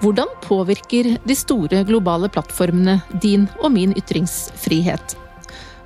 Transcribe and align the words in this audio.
Hvordan 0.00 0.30
påvirker 0.40 1.18
de 1.28 1.34
store 1.36 1.82
globale 1.84 2.30
plattformene 2.32 3.02
din 3.20 3.42
og 3.60 3.74
min 3.74 3.92
ytringsfrihet? 3.92 5.16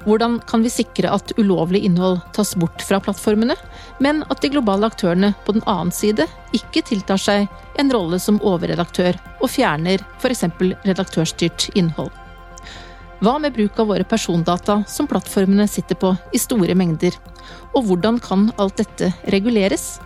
Hvordan 0.04 0.36
kan 0.46 0.62
vi 0.62 0.70
sikre 0.70 1.10
at 1.10 1.32
ulovlig 1.40 1.80
innhold 1.88 2.20
tas 2.36 2.52
bort 2.54 2.84
fra 2.86 3.00
plattformene, 3.02 3.56
men 3.98 4.22
at 4.30 4.38
de 4.44 4.52
globale 4.54 4.86
aktørene 4.86 5.32
på 5.46 5.56
den 5.56 5.64
annen 5.66 5.90
side 5.90 6.28
ikke 6.54 6.84
tiltar 6.86 7.18
seg 7.18 7.48
en 7.80 7.90
rolle 7.90 8.20
som 8.22 8.38
overredaktør 8.38 9.18
og 9.40 9.50
fjerner 9.50 10.04
f.eks. 10.20 10.46
redaktørstyrt 10.86 11.72
innhold? 11.74 12.12
Hva 13.18 13.38
med 13.42 13.56
bruk 13.56 13.82
av 13.82 13.90
våre 13.90 14.06
persondata 14.06 14.82
som 14.86 15.10
plattformene 15.10 15.66
sitter 15.66 15.98
på 15.98 16.14
i 16.30 16.38
store 16.38 16.78
mengder? 16.78 17.18
Og 17.74 17.88
hvordan 17.88 18.22
kan 18.22 18.50
alt 18.62 18.78
dette 18.78 19.10
reguleres? 19.32 19.96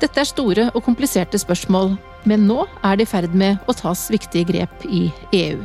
Dette 0.00 0.22
er 0.22 0.28
store 0.28 0.70
og 0.72 0.84
kompliserte 0.86 1.40
spørsmål, 1.40 1.98
men 2.26 2.46
nå 2.48 2.64
er 2.82 2.98
det 2.98 3.06
i 3.06 3.10
ferd 3.10 3.34
med 3.38 3.62
å 3.70 3.74
tas 3.76 4.08
viktige 4.10 4.48
grep 4.50 4.84
i 4.90 5.06
EU. 5.38 5.62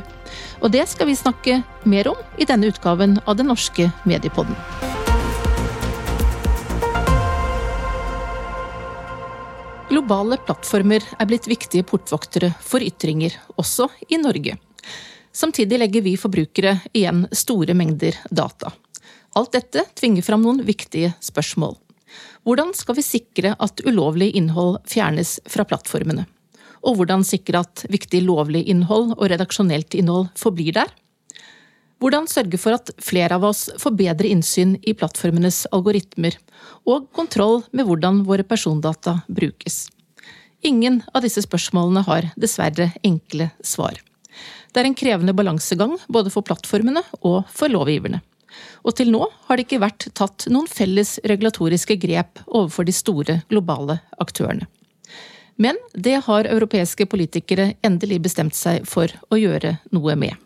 Og 0.62 0.70
det 0.72 0.86
skal 0.88 1.10
vi 1.10 1.18
snakke 1.18 1.58
mer 1.84 2.08
om 2.12 2.18
i 2.38 2.46
denne 2.48 2.70
utgaven 2.70 3.18
av 3.26 3.36
Den 3.36 3.50
norske 3.50 3.90
mediepodden. 4.08 4.56
Globale 9.92 10.38
plattformer 10.40 11.04
er 11.20 11.28
blitt 11.28 11.44
viktige 11.50 11.84
portvoktere 11.84 12.54
for 12.64 12.80
ytringer, 12.80 13.34
også 13.60 13.90
i 14.08 14.16
Norge. 14.22 14.56
Samtidig 15.32 15.78
legger 15.82 16.04
vi 16.06 16.14
forbrukere 16.20 16.78
igjen 16.96 17.26
store 17.32 17.74
mengder 17.76 18.16
data. 18.30 18.72
Alt 19.36 19.52
dette 19.56 19.84
tvinger 19.98 20.24
fram 20.24 20.44
noen 20.44 20.62
viktige 20.64 21.12
spørsmål. 21.20 21.76
Hvordan 22.44 22.72
skal 22.76 22.96
vi 22.98 23.04
sikre 23.04 23.54
at 23.60 23.84
ulovlig 23.84 24.32
innhold 24.36 24.80
fjernes 24.88 25.38
fra 25.48 25.64
plattformene? 25.68 26.24
Og 26.82 26.98
hvordan 26.98 27.24
sikre 27.26 27.62
at 27.62 27.84
viktig 27.92 28.24
lovlig 28.26 28.64
innhold 28.70 29.14
og 29.16 29.24
redaksjonelt 29.30 29.94
innhold 29.98 30.30
forblir 30.38 30.74
der? 30.76 30.90
Hvordan 32.02 32.26
sørge 32.26 32.58
for 32.58 32.74
at 32.74 32.90
flere 32.98 33.36
av 33.38 33.44
oss 33.46 33.68
får 33.78 33.94
bedre 33.94 34.26
innsyn 34.26 34.74
i 34.82 34.94
plattformenes 34.98 35.68
algoritmer, 35.70 36.34
og 36.82 37.06
kontroll 37.14 37.60
med 37.70 37.86
hvordan 37.86 38.24
våre 38.26 38.42
persondata 38.42 39.20
brukes? 39.30 39.84
Ingen 40.66 41.00
av 41.14 41.22
disse 41.22 41.44
spørsmålene 41.46 42.02
har 42.06 42.26
dessverre 42.34 42.90
enkle 43.06 43.52
svar. 43.62 43.94
Det 44.72 44.82
er 44.82 44.88
en 44.88 44.98
krevende 44.98 45.34
balansegang 45.36 45.94
både 46.10 46.30
for 46.34 46.46
plattformene 46.46 47.04
og 47.20 47.42
for 47.54 47.70
lovgiverne. 47.70 48.22
Og 48.82 48.96
til 48.98 49.12
nå 49.14 49.22
har 49.46 49.56
det 49.56 49.68
ikke 49.68 49.82
vært 49.82 50.10
tatt 50.18 50.48
noen 50.50 50.66
felles 50.70 51.18
regulatoriske 51.28 51.96
grep 52.02 52.42
overfor 52.48 52.88
de 52.88 52.94
store 52.96 53.40
globale 53.50 54.00
aktørene. 54.20 54.66
Men 55.56 55.78
det 55.94 56.20
har 56.26 56.48
europeiske 56.48 57.06
politikere 57.10 57.74
endelig 57.84 58.22
bestemt 58.24 58.56
seg 58.56 58.86
for 58.88 59.12
å 59.30 59.38
gjøre 59.40 59.76
noe 59.92 60.16
med. 60.18 60.36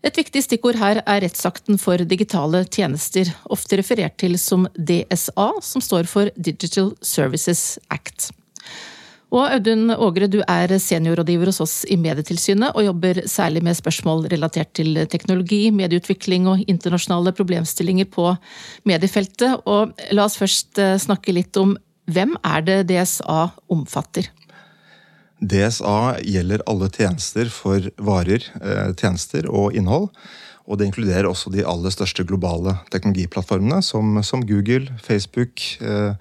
Et 0.00 0.16
viktig 0.16 0.40
stikkord 0.46 0.78
her 0.80 1.02
er 1.02 1.20
rettsakten 1.26 1.76
for 1.80 2.00
digitale 2.08 2.62
tjenester, 2.72 3.28
ofte 3.52 3.76
referert 3.76 4.16
til 4.22 4.38
som 4.40 4.64
DSA, 4.76 5.50
som 5.60 5.84
står 5.84 6.08
for 6.08 6.30
Digital 6.40 6.94
Services 7.04 7.76
Act. 7.92 8.30
Og 9.30 9.44
Audun 9.44 9.92
Ågre, 9.94 10.26
du 10.26 10.40
er 10.42 10.72
seniorrådgiver 10.82 11.52
hos 11.52 11.60
oss 11.62 11.74
i 11.86 11.98
Medietilsynet, 12.00 12.72
og 12.74 12.86
jobber 12.88 13.20
særlig 13.30 13.62
med 13.62 13.78
spørsmål 13.78 14.24
relatert 14.32 14.72
til 14.74 14.98
teknologi, 15.12 15.68
medieutvikling 15.70 16.48
og 16.50 16.64
internasjonale 16.64 17.34
problemstillinger 17.36 18.08
på 18.10 18.32
mediefeltet. 18.90 19.62
Og 19.70 19.94
la 20.16 20.26
oss 20.26 20.38
først 20.40 20.80
eh, 20.82 20.96
snakke 20.98 21.36
litt 21.36 21.60
om 21.60 21.76
hvem 22.14 22.36
er 22.46 22.66
det 22.66 22.78
DSA 22.90 23.50
omfatter? 23.72 24.28
DSA 25.40 26.20
gjelder 26.20 26.62
alle 26.68 26.90
tjenester 26.92 27.48
for 27.52 27.88
varer, 27.96 28.44
eh, 28.60 28.92
tjenester 28.94 29.48
og 29.48 29.76
innhold. 29.76 30.10
Og 30.70 30.78
det 30.78 30.86
inkluderer 30.86 31.26
også 31.26 31.50
de 31.50 31.64
aller 31.66 31.90
største 31.90 32.22
globale 32.28 32.76
teknologiplattformene, 32.92 33.80
som, 33.82 34.20
som 34.22 34.44
Google, 34.46 34.92
Facebook, 35.02 35.64
eh, 35.80 36.12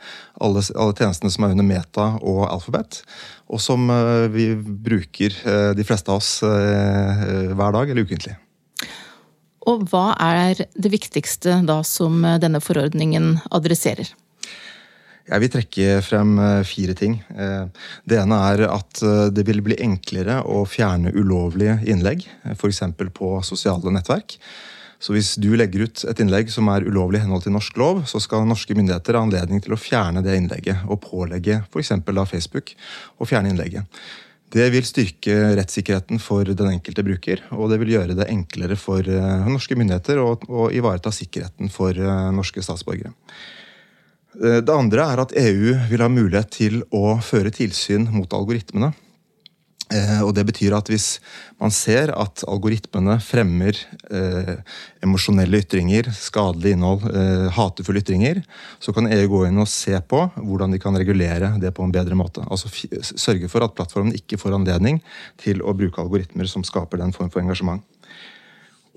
alle, 0.42 0.64
alle, 0.74 0.96
tjenestene 0.96 1.30
som 1.30 1.46
er 1.46 1.54
under 1.54 1.68
Meta 1.68 2.08
og 2.24 2.48
Alphabet. 2.48 3.04
Og 3.52 3.62
som 3.62 3.92
eh, 3.92 4.30
vi 4.32 4.54
bruker, 4.56 5.36
de 5.76 5.86
fleste 5.86 6.10
av 6.10 6.24
oss, 6.24 6.40
hver 6.42 7.76
dag 7.76 7.92
eller 7.92 8.08
ukentlig. 8.08 8.38
Og 9.68 9.84
hva 9.92 10.16
er 10.24 10.64
det 10.74 10.90
viktigste 10.90 11.60
da 11.68 11.82
som 11.86 12.24
denne 12.42 12.64
forordningen 12.64 13.36
adresserer? 13.54 14.08
Jeg 15.30 15.44
vil 15.44 15.52
trekke 15.54 16.00
frem 16.02 16.34
eh, 16.42 16.64
fire 16.66 16.96
ting. 16.98 17.20
Eh, 17.38 17.86
det 18.10 18.18
ene 18.18 18.38
er 18.50 18.66
at 18.70 19.02
eh, 19.06 19.28
det 19.34 19.46
vil 19.46 19.62
bli 19.66 19.78
enklere 19.86 20.40
å 20.42 20.64
fjerne 20.66 21.14
ulovlige 21.14 21.78
innlegg, 21.90 22.26
f.eks. 22.56 22.82
på 23.14 23.36
sosiale 23.46 23.94
nettverk. 23.94 24.40
Så 25.00 25.14
hvis 25.16 25.36
du 25.40 25.54
legger 25.56 25.86
ut 25.86 26.02
et 26.12 26.20
innlegg 26.20 26.50
som 26.52 26.68
er 26.74 26.88
ulovlig 26.88 27.22
i 27.22 27.24
henhold 27.24 27.46
til 27.46 27.54
norsk 27.56 27.78
lov, 27.80 28.02
så 28.10 28.20
skal 28.20 28.48
norske 28.48 28.76
myndigheter 28.76 29.16
ha 29.16 29.22
anledning 29.24 29.62
til 29.64 29.78
å 29.78 29.80
fjerne 29.80 30.24
det 30.26 30.34
innlegget 30.36 30.90
og 30.90 31.00
pålegge 31.06 31.62
f.eks. 31.70 31.94
Facebook 32.34 32.74
å 33.22 33.30
fjerne 33.30 33.54
innlegget. 33.54 34.02
Det 34.50 34.66
vil 34.74 34.84
styrke 34.84 35.38
rettssikkerheten 35.60 36.20
for 36.20 36.50
den 36.50 36.74
enkelte 36.74 37.06
bruker, 37.06 37.46
og 37.54 37.70
det 37.70 37.78
vil 37.84 37.94
gjøre 37.94 38.18
det 38.18 38.28
enklere 38.34 38.76
for 38.82 39.06
norske 39.46 39.78
myndigheter 39.78 40.20
å, 40.26 40.34
ivareta 40.74 41.14
sikkerheten 41.14 41.70
for 41.70 41.94
norske 42.34 42.66
statsborgere. 42.66 43.14
Eh, 44.38 44.62
det 44.62 44.76
andre 44.76 45.06
er 45.14 45.24
at 45.26 45.36
EU 45.38 45.76
vil 45.90 46.06
ha 46.06 46.10
mulighet 46.12 46.52
til 46.60 46.82
å 46.94 47.18
føre 47.26 47.54
tilsyn 47.56 48.10
mot 48.14 48.34
algoritmene. 48.38 48.94
Eh, 49.90 50.20
og 50.22 50.36
Det 50.38 50.44
betyr 50.46 50.76
at 50.78 50.90
hvis 50.92 51.18
man 51.58 51.74
ser 51.74 52.12
at 52.14 52.44
algoritmene 52.46 53.16
fremmer 53.26 53.74
eh, 54.14 54.60
emosjonelle 55.02 55.64
ytringer, 55.64 56.12
skadelig 56.14 56.76
innhold, 56.76 57.08
eh, 57.10 57.48
hatefulle 57.56 58.04
ytringer, 58.04 58.44
så 58.78 58.94
kan 58.94 59.10
EU 59.10 59.26
gå 59.32 59.42
inn 59.48 59.58
og 59.58 59.70
se 59.72 59.98
på 59.98 60.22
hvordan 60.38 60.76
de 60.76 60.82
kan 60.82 60.94
regulere 60.94 61.56
det 61.62 61.74
på 61.74 61.88
en 61.88 61.96
bedre 61.96 62.18
måte. 62.18 62.46
Altså 62.54 62.70
Sørge 63.02 63.50
for 63.50 63.66
at 63.66 63.74
plattformen 63.74 64.14
ikke 64.14 64.38
får 64.38 64.60
anledning 64.60 65.02
til 65.42 65.66
å 65.66 65.74
bruke 65.74 66.04
algoritmer 66.04 66.46
som 66.50 66.66
skaper 66.68 67.02
den 67.02 67.16
form 67.16 67.34
for 67.34 67.42
engasjement. 67.42 67.82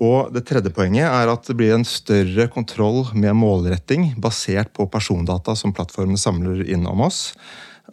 Og 0.01 0.33
Det 0.33 0.45
tredje 0.47 0.71
poenget 0.73 1.05
er 1.05 1.29
at 1.29 1.45
det 1.47 1.55
blir 1.57 1.75
en 1.75 1.85
større 1.85 2.47
kontroll 2.51 3.05
med 3.13 3.35
målretting 3.37 4.13
basert 4.21 4.73
på 4.73 4.87
persondata 4.89 5.55
som 5.55 5.73
plattformene 5.75 6.19
samler 6.19 6.63
inn 6.65 6.87
om 6.89 7.05
oss. 7.05 7.33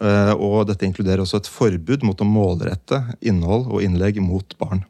Eh, 0.01 0.33
og 0.33 0.65
Dette 0.69 0.87
inkluderer 0.87 1.21
også 1.23 1.41
et 1.41 1.51
forbud 1.51 2.05
mot 2.07 2.17
å 2.17 2.27
målrette 2.27 3.03
innhold 3.21 3.69
og 3.69 3.85
innlegg 3.85 4.21
mot 4.23 4.57
barn. 4.57 4.85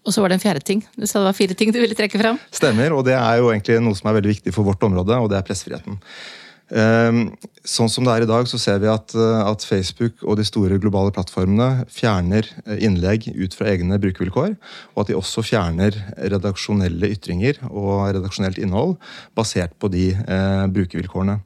Og 0.00 0.14
så 0.14 0.22
var 0.24 0.32
det 0.32 0.40
en 0.40 0.42
fjerde 0.42 0.64
ting. 0.64 0.80
Du 0.96 1.04
sa 1.06 1.20
det 1.20 1.28
var 1.28 1.36
fire 1.36 1.54
ting 1.54 1.72
du 1.74 1.78
ville 1.78 1.96
trekke 1.96 2.18
fram? 2.18 2.38
Stemmer, 2.54 2.94
og 2.96 3.04
det 3.06 3.14
er 3.18 3.40
jo 3.40 3.50
egentlig 3.52 3.76
noe 3.84 3.98
som 3.98 4.08
er 4.10 4.16
veldig 4.16 4.32
viktig 4.32 4.54
for 4.56 4.66
vårt 4.66 4.82
område, 4.86 5.18
og 5.20 5.28
det 5.30 5.38
er 5.38 5.44
pressefriheten. 5.46 6.00
Ehm, 6.70 7.32
sånn 7.66 7.90
som 7.90 8.06
det 8.06 8.12
er 8.14 8.24
i 8.24 8.30
dag, 8.30 8.46
så 8.46 8.58
ser 8.60 8.78
vi 8.82 8.88
at, 8.90 9.14
eh, 9.14 9.42
at, 9.42 9.64
Facebook 9.66 10.22
og 10.22 10.38
de 10.38 10.46
store 10.46 10.78
globale 10.82 11.10
plattformene 11.14 11.84
fjerner 11.90 12.46
eh, 12.64 12.78
innlegg 12.86 13.26
ut 13.34 13.56
fra 13.58 13.72
egne 13.72 13.98
brukervilkår, 14.02 14.54
og 14.94 15.02
at 15.02 15.10
de 15.10 15.18
også 15.18 15.44
fjerner 15.46 15.98
redaksjonelle 16.30 17.10
ytringer 17.16 17.60
og 17.68 18.14
redaksjonelt 18.14 18.60
innhold 18.62 18.96
basert 19.38 19.74
på 19.82 19.90
de 19.92 20.10
eh, 20.14 20.66
brukervilkårene. 20.70 21.40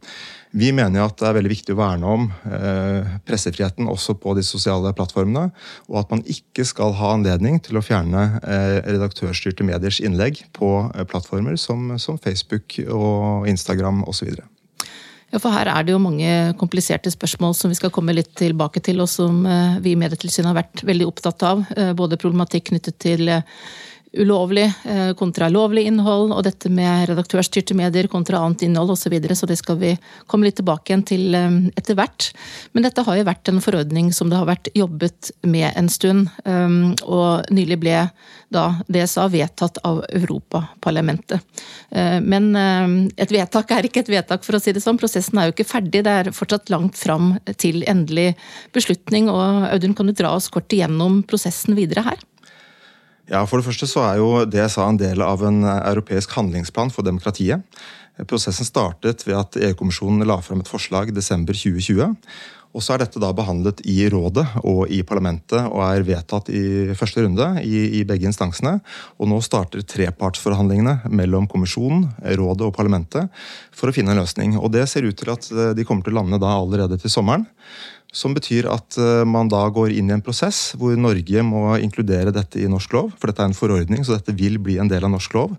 Vi 0.55 0.69
mener 0.71 1.03
at 1.03 1.17
det 1.19 1.27
er 1.27 1.35
veldig 1.35 1.51
viktig 1.51 1.75
å 1.75 1.81
verne 1.81 2.11
om 2.15 2.29
eh, 2.47 3.17
pressefriheten 3.27 3.89
også 3.91 4.15
på 4.23 4.37
de 4.39 4.45
sosiale 4.47 4.93
plattformene, 4.95 5.49
og 5.91 6.01
at 6.05 6.15
man 6.15 6.23
ikke 6.31 6.67
skal 6.69 6.95
ha 7.01 7.11
anledning 7.17 7.59
til 7.65 7.81
å 7.81 7.83
fjerne 7.83 8.39
eh, 8.39 8.79
redaktørstyrte 8.87 9.67
mediers 9.67 9.99
innlegg 10.05 10.45
på 10.55 10.77
eh, 10.93 11.07
plattformer 11.11 11.59
som, 11.59 11.97
som 11.99 12.21
Facebook 12.23 12.79
og 12.87 13.49
Instagram 13.51 14.05
osv. 14.07 14.37
Ja, 15.35 15.41
for 15.43 15.51
her 15.51 15.67
er 15.67 15.83
det 15.83 15.91
jo 15.91 15.99
mange 15.99 16.31
kompliserte 16.61 17.11
spørsmål 17.11 17.57
som 17.59 17.73
vi 17.73 17.75
skal 17.75 17.91
komme 17.91 18.15
litt 18.15 18.31
tilbake 18.39 18.79
til, 18.87 19.01
og 19.03 19.09
som 19.11 19.41
eh, 19.51 19.81
vi 19.83 19.97
i 19.97 19.99
Medietilsynet 19.99 20.53
har 20.53 20.61
vært 20.61 20.85
veldig 20.87 21.09
opptatt 21.11 21.43
av. 21.49 21.65
Eh, 21.75 21.91
både 21.99 22.21
problematikk 22.23 22.69
knyttet 22.69 23.01
til 23.03 23.33
eh, 23.33 23.43
ulovlig 24.17 24.73
eh, 24.85 25.13
kontra 25.19 25.49
lovlig 25.49 25.87
innhold, 25.89 26.33
og 26.35 26.45
dette 26.47 26.71
med 26.73 27.09
redaktørstyrte 27.11 27.77
medier 27.77 28.09
kontra 28.11 28.41
annet 28.43 28.65
innhold 28.67 28.95
osv. 28.95 29.05
Så, 29.05 29.11
videre, 29.13 29.37
så 29.37 29.45
det 29.45 29.59
skal 29.61 29.77
vi 29.83 29.91
komme 30.31 30.49
litt 30.49 30.57
tilbake 30.57 30.91
igjen 30.91 31.05
til 31.07 31.37
eh, 31.37 31.59
etter 31.77 31.99
hvert. 31.99 32.31
Men 32.73 32.87
dette 32.87 33.05
har 33.05 33.19
jo 33.19 33.27
vært 33.29 33.51
en 33.53 33.61
forordning 33.65 34.13
som 34.17 34.31
det 34.33 34.39
har 34.41 34.49
vært 34.49 34.71
jobbet 34.75 35.33
med 35.45 35.69
en 35.77 35.91
stund. 35.93 36.31
Eh, 36.45 36.79
og 37.05 37.53
nylig 37.55 37.79
ble 37.83 37.99
da 38.55 38.65
DSA 38.89 39.27
vedtatt 39.33 39.81
av 39.83 40.05
Europaparlamentet. 40.15 41.43
Men 42.23 42.53
et 43.19 43.33
vedtak 43.35 43.73
er 43.75 43.89
ikke 43.89 44.05
et 44.05 44.11
vedtak, 44.13 44.45
for 44.47 44.55
å 44.55 44.61
si 44.63 44.71
det 44.77 44.83
sånn. 44.85 45.01
Prosessen 45.01 45.41
er 45.41 45.49
jo 45.49 45.55
ikke 45.57 45.67
ferdig. 45.67 46.05
Det 46.07 46.13
er 46.21 46.31
fortsatt 46.37 46.71
langt 46.71 46.95
fram 47.01 47.33
til 47.59 47.83
endelig 47.91 48.37
beslutning. 48.77 49.27
Og 49.33 49.67
Audun, 49.73 49.97
kan 49.99 50.07
du 50.07 50.15
dra 50.15 50.37
oss 50.39 50.47
kort 50.55 50.71
igjennom 50.71 51.25
prosessen 51.27 51.75
videre 51.75 52.07
her? 52.07 52.23
Ja, 53.31 53.47
For 53.49 53.57
det 53.57 53.65
første 53.69 53.89
så 53.89 54.03
er 54.05 54.19
jo 54.21 54.31
det 54.45 54.61
jeg 54.61 54.73
sa 54.75 54.89
en 54.89 55.01
del 55.01 55.23
av 55.25 55.45
en 55.49 55.63
europeisk 55.65 56.35
handlingsplan 56.37 56.93
for 56.93 57.07
demokratiet. 57.07 57.65
Prosessen 58.29 58.69
startet 58.69 59.25
ved 59.27 59.39
at 59.39 59.57
EU-kommisjonen 59.59 60.27
la 60.29 60.37
frem 60.45 60.61
et 60.63 60.71
forslag 60.71 61.09
i 61.11 61.17
desember 61.17 61.57
2020. 61.57 62.13
Og 62.75 62.83
så 62.83 62.95
er 62.95 63.05
dette 63.05 63.21
da 63.23 63.31
behandlet 63.35 63.81
i 63.87 64.09
rådet 64.11 64.45
og 64.67 64.91
i 64.91 65.01
parlamentet 65.07 65.63
og 65.69 65.81
er 65.87 66.05
vedtatt 66.07 66.51
i 66.51 66.91
første 66.99 67.23
runde 67.23 67.47
i, 67.63 68.01
i 68.01 68.05
begge 68.07 68.27
instansene. 68.29 68.81
Og 69.23 69.31
nå 69.31 69.39
starter 69.47 69.87
trepartsforhandlingene 69.87 71.13
mellom 71.15 71.47
kommisjonen, 71.51 72.09
rådet 72.35 72.67
og 72.67 72.75
parlamentet 72.75 73.31
for 73.75 73.91
å 73.91 73.95
finne 73.95 74.15
en 74.15 74.21
løsning. 74.21 74.59
Og 74.59 74.75
det 74.75 74.89
ser 74.91 75.07
ut 75.07 75.17
til 75.17 75.31
at 75.33 75.49
de 75.79 75.87
kommer 75.87 76.07
til 76.07 76.17
å 76.17 76.21
lande 76.21 76.43
da 76.43 76.57
allerede 76.59 76.99
til 76.99 77.15
sommeren. 77.15 77.47
Som 78.15 78.37
betyr 78.37 78.69
at 78.71 78.97
man 79.27 79.51
da 79.51 79.65
går 79.75 79.91
inn 79.91 80.13
i 80.13 80.15
en 80.15 80.23
prosess 80.23 80.77
hvor 80.79 80.95
Norge 80.95 81.43
må 81.43 81.65
inkludere 81.83 82.31
dette 82.35 82.63
i 82.63 82.71
norsk 82.71 82.95
lov. 82.95 83.11
For 83.19 83.31
dette 83.31 83.43
er 83.43 83.51
en 83.51 83.59
forordning, 83.59 84.05
så 84.07 84.15
dette 84.15 84.37
vil 84.39 84.61
bli 84.63 84.79
en 84.79 84.91
del 84.91 85.03
av 85.03 85.11
norsk 85.17 85.35
lov. 85.35 85.57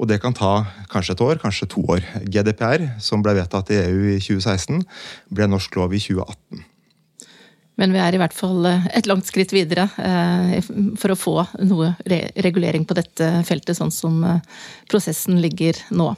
Og 0.00 0.08
det 0.08 0.16
kan 0.22 0.32
ta 0.32 0.64
kanskje 0.88 1.12
et 1.18 1.22
år, 1.26 1.40
kanskje 1.42 1.68
to 1.74 1.84
år. 1.92 2.00
GDPR, 2.24 2.86
som 3.04 3.20
ble 3.20 3.36
vedtatt 3.36 3.68
i 3.74 3.82
EU 3.82 4.14
i 4.14 4.18
2016, 4.22 4.80
ble 5.28 5.50
norsk 5.52 5.76
lov 5.76 5.92
i 5.92 6.00
2018. 6.00 6.64
Men 7.80 7.94
vi 7.94 8.00
er 8.02 8.12
i 8.12 8.20
hvert 8.20 8.36
fall 8.36 8.66
eh, 8.68 8.88
et 8.98 9.08
langt 9.08 9.24
skritt 9.28 9.54
videre 9.56 9.86
eh, 10.04 10.58
for 11.00 11.14
å 11.14 11.18
få 11.18 11.34
noe 11.64 11.94
regulering 12.04 12.84
på 12.84 12.96
dette 12.98 13.30
feltet, 13.48 13.78
sånn 13.78 13.92
som 13.94 14.18
eh, 14.26 14.42
prosessen 14.90 15.38
ligger 15.40 15.78
nå. 15.96 16.10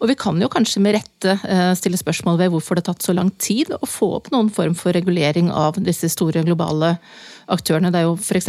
Og 0.00 0.08
vi 0.08 0.16
kan 0.16 0.40
jo 0.40 0.48
kanskje 0.52 0.80
med 0.84 0.96
rette 0.96 1.36
stille 1.78 1.98
spørsmål 2.00 2.38
ved 2.40 2.52
hvorfor 2.54 2.78
det 2.78 2.86
har 2.86 2.94
tatt 2.94 3.04
så 3.04 3.14
lang 3.16 3.30
tid 3.42 3.74
å 3.76 3.88
få 3.88 4.08
opp 4.18 4.30
noen 4.32 4.48
form 4.52 4.74
for 4.78 4.96
regulering 4.96 5.50
av 5.52 5.76
disse 5.84 6.08
store 6.12 6.44
globale 6.46 6.94
aktørene. 7.52 7.90
Det 7.92 8.00
er 8.00 8.08
jo 8.08 8.16
f.eks. 8.16 8.48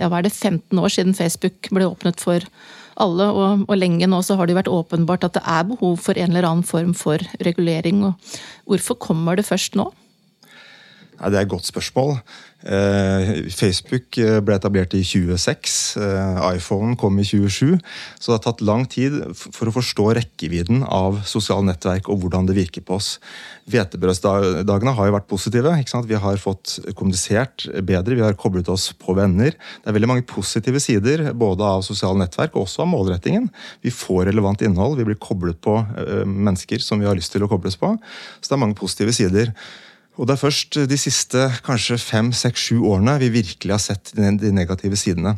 Ja, 0.00 0.08
hva 0.08 0.20
er 0.20 0.26
det, 0.26 0.32
15 0.32 0.80
år 0.80 0.94
siden 0.94 1.16
Facebook 1.18 1.68
ble 1.74 1.90
åpnet 1.90 2.22
for 2.22 2.46
alle, 2.94 3.26
og, 3.26 3.66
og, 3.66 3.74
lenge 3.76 4.06
nå 4.06 4.20
så 4.22 4.38
har 4.38 4.48
det 4.48 4.56
vært 4.56 4.70
åpenbart 4.70 5.26
at 5.26 5.36
det 5.36 5.44
er 5.50 5.66
behov 5.68 5.98
for 6.02 6.18
en 6.18 6.30
eller 6.30 6.46
annen 6.48 6.66
form 6.66 6.94
for 6.96 7.22
regulering. 7.42 8.04
Og 8.06 8.38
hvorfor 8.70 8.98
kommer 9.02 9.38
det 9.38 9.46
først 9.50 9.76
nå? 9.78 9.90
Nei, 11.20 11.30
Det 11.30 11.38
er 11.38 11.46
et 11.46 11.54
godt 11.54 11.68
spørsmål. 11.68 12.18
Eh, 12.64 13.50
Facebook 13.52 14.16
eh, 14.16 14.38
ble 14.40 14.56
etablert 14.56 14.94
i 14.96 15.02
26. 15.04 15.98
Eh, 16.00 16.38
iPhone 16.56 16.96
kom 16.96 17.18
i 17.20 17.26
27. 17.26 17.76
Så 18.18 18.30
det 18.30 18.38
har 18.38 18.42
tatt 18.46 18.64
lang 18.64 18.86
tid 18.88 19.18
for 19.36 19.68
å 19.68 19.74
forstå 19.74 20.06
rekkevidden 20.16 20.80
av 20.88 21.20
sosiale 21.28 21.66
nettverk 21.68 22.08
og 22.08 22.22
hvordan 22.22 22.48
det 22.48 22.56
virker 22.56 22.84
på 22.86 22.96
oss. 22.96 23.18
Hvetebrødsdagene 23.68 24.96
har 24.96 25.10
jo 25.10 25.16
vært 25.18 25.28
positive. 25.28 25.76
Vi 26.08 26.20
har 26.24 26.40
fått 26.40 26.78
kommunisert 26.96 27.68
bedre, 27.84 28.16
vi 28.16 28.24
har 28.24 28.36
koblet 28.40 28.68
oss 28.72 28.90
på 28.96 29.16
venner. 29.16 29.52
Det 29.52 29.92
er 29.92 29.98
veldig 29.98 30.12
mange 30.14 30.28
positive 30.28 30.80
sider 30.80 31.30
både 31.36 31.68
av 31.68 31.84
sosiale 31.84 32.24
nettverk 32.24 32.56
og 32.56 32.64
også 32.64 32.84
av 32.84 32.92
målrettingen. 32.92 33.50
Vi 33.84 33.92
får 33.92 34.30
relevant 34.30 34.64
innhold, 34.64 34.96
vi 34.98 35.08
blir 35.12 35.20
koblet 35.20 35.60
på 35.64 35.78
mennesker 36.24 36.80
som 36.80 37.00
vi 37.00 37.08
har 37.08 37.16
lyst 37.16 37.32
til 37.34 37.44
å 37.44 37.50
kobles 37.52 37.76
på. 37.80 37.92
Så 38.40 38.48
det 38.48 38.56
er 38.56 38.64
mange 38.64 38.80
positive 38.80 39.12
sider. 39.16 39.52
Og 40.14 40.28
Det 40.28 40.36
er 40.36 40.44
først 40.44 40.76
de 40.86 40.98
siste 40.98 41.44
kanskje 41.66 41.98
fem, 41.98 42.30
seks, 42.30 42.68
sju 42.68 42.84
årene 42.86 43.16
vi 43.18 43.32
virkelig 43.34 43.74
har 43.74 43.82
sett 43.82 44.12
de 44.14 44.52
negative 44.54 44.98
sidene. 44.98 45.34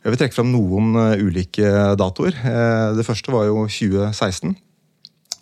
Jeg 0.00 0.12
vil 0.12 0.20
trekke 0.20 0.36
fram 0.36 0.52
noen 0.52 0.94
eh, 1.00 1.24
ulike 1.24 1.72
datoer. 2.00 2.36
Eh, 2.40 2.92
det 2.96 3.04
første 3.04 3.32
var 3.34 3.50
jo 3.50 3.66
2016. 3.68 4.54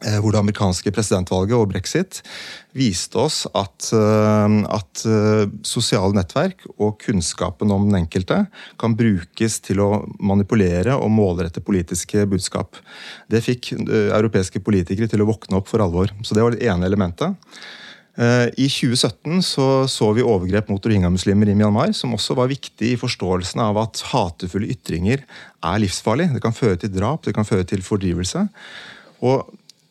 Eh, 0.02 0.16
hvor 0.18 0.34
det 0.34 0.40
amerikanske 0.40 0.90
presidentvalget 0.94 1.54
og 1.54 1.68
brexit 1.70 2.18
viste 2.74 3.20
oss 3.22 3.44
at, 3.54 3.92
at, 3.94 5.02
sosiale 5.68 6.16
nettverk 6.16 6.64
og 6.72 6.96
kunnskapen 7.04 7.70
om 7.70 7.84
den 7.86 8.00
enkelte 8.00 8.40
kan 8.82 8.96
brukes 8.98 9.60
til 9.62 9.82
å 9.84 9.90
manipulere 10.18 10.96
og 10.96 11.12
målrette 11.12 11.62
politiske 11.62 12.24
budskap. 12.26 12.80
Det 13.30 13.44
fikk 13.44 13.74
europeiske 13.76 14.64
politikere 14.64 15.10
til 15.12 15.22
å 15.22 15.28
våkne 15.28 15.60
opp 15.60 15.70
for 15.70 15.84
alvor. 15.84 16.10
Så 16.26 16.34
Det 16.34 16.42
var 16.42 16.56
det 16.56 16.66
ene 16.66 16.88
elementet. 16.88 17.38
Eh, 18.12 18.48
I 18.60 18.68
2017 18.68 19.40
så, 19.46 19.66
så 19.88 20.10
vi 20.12 20.24
overgrep 20.24 20.68
mot 20.68 20.84
rohingya-muslimer 20.84 21.48
i 21.48 21.56
Myanmar, 21.56 21.94
som 21.96 22.12
også 22.12 22.36
var 22.36 22.50
viktig 22.50 22.92
i 22.92 22.98
forståelsen 23.00 23.62
av 23.64 23.80
at 23.80 24.02
hatefulle 24.10 24.68
ytringer 24.74 25.24
er 25.24 25.80
livsfarlig. 25.80 26.28
Det 26.34 26.42
kan 26.44 26.56
føre 26.56 26.76
til 26.82 26.92
drap, 26.92 27.24
det 27.24 27.34
kan 27.36 27.48
føre 27.48 27.64
til 27.68 27.84
fordrivelse. 27.84 28.44
Og 29.24 29.48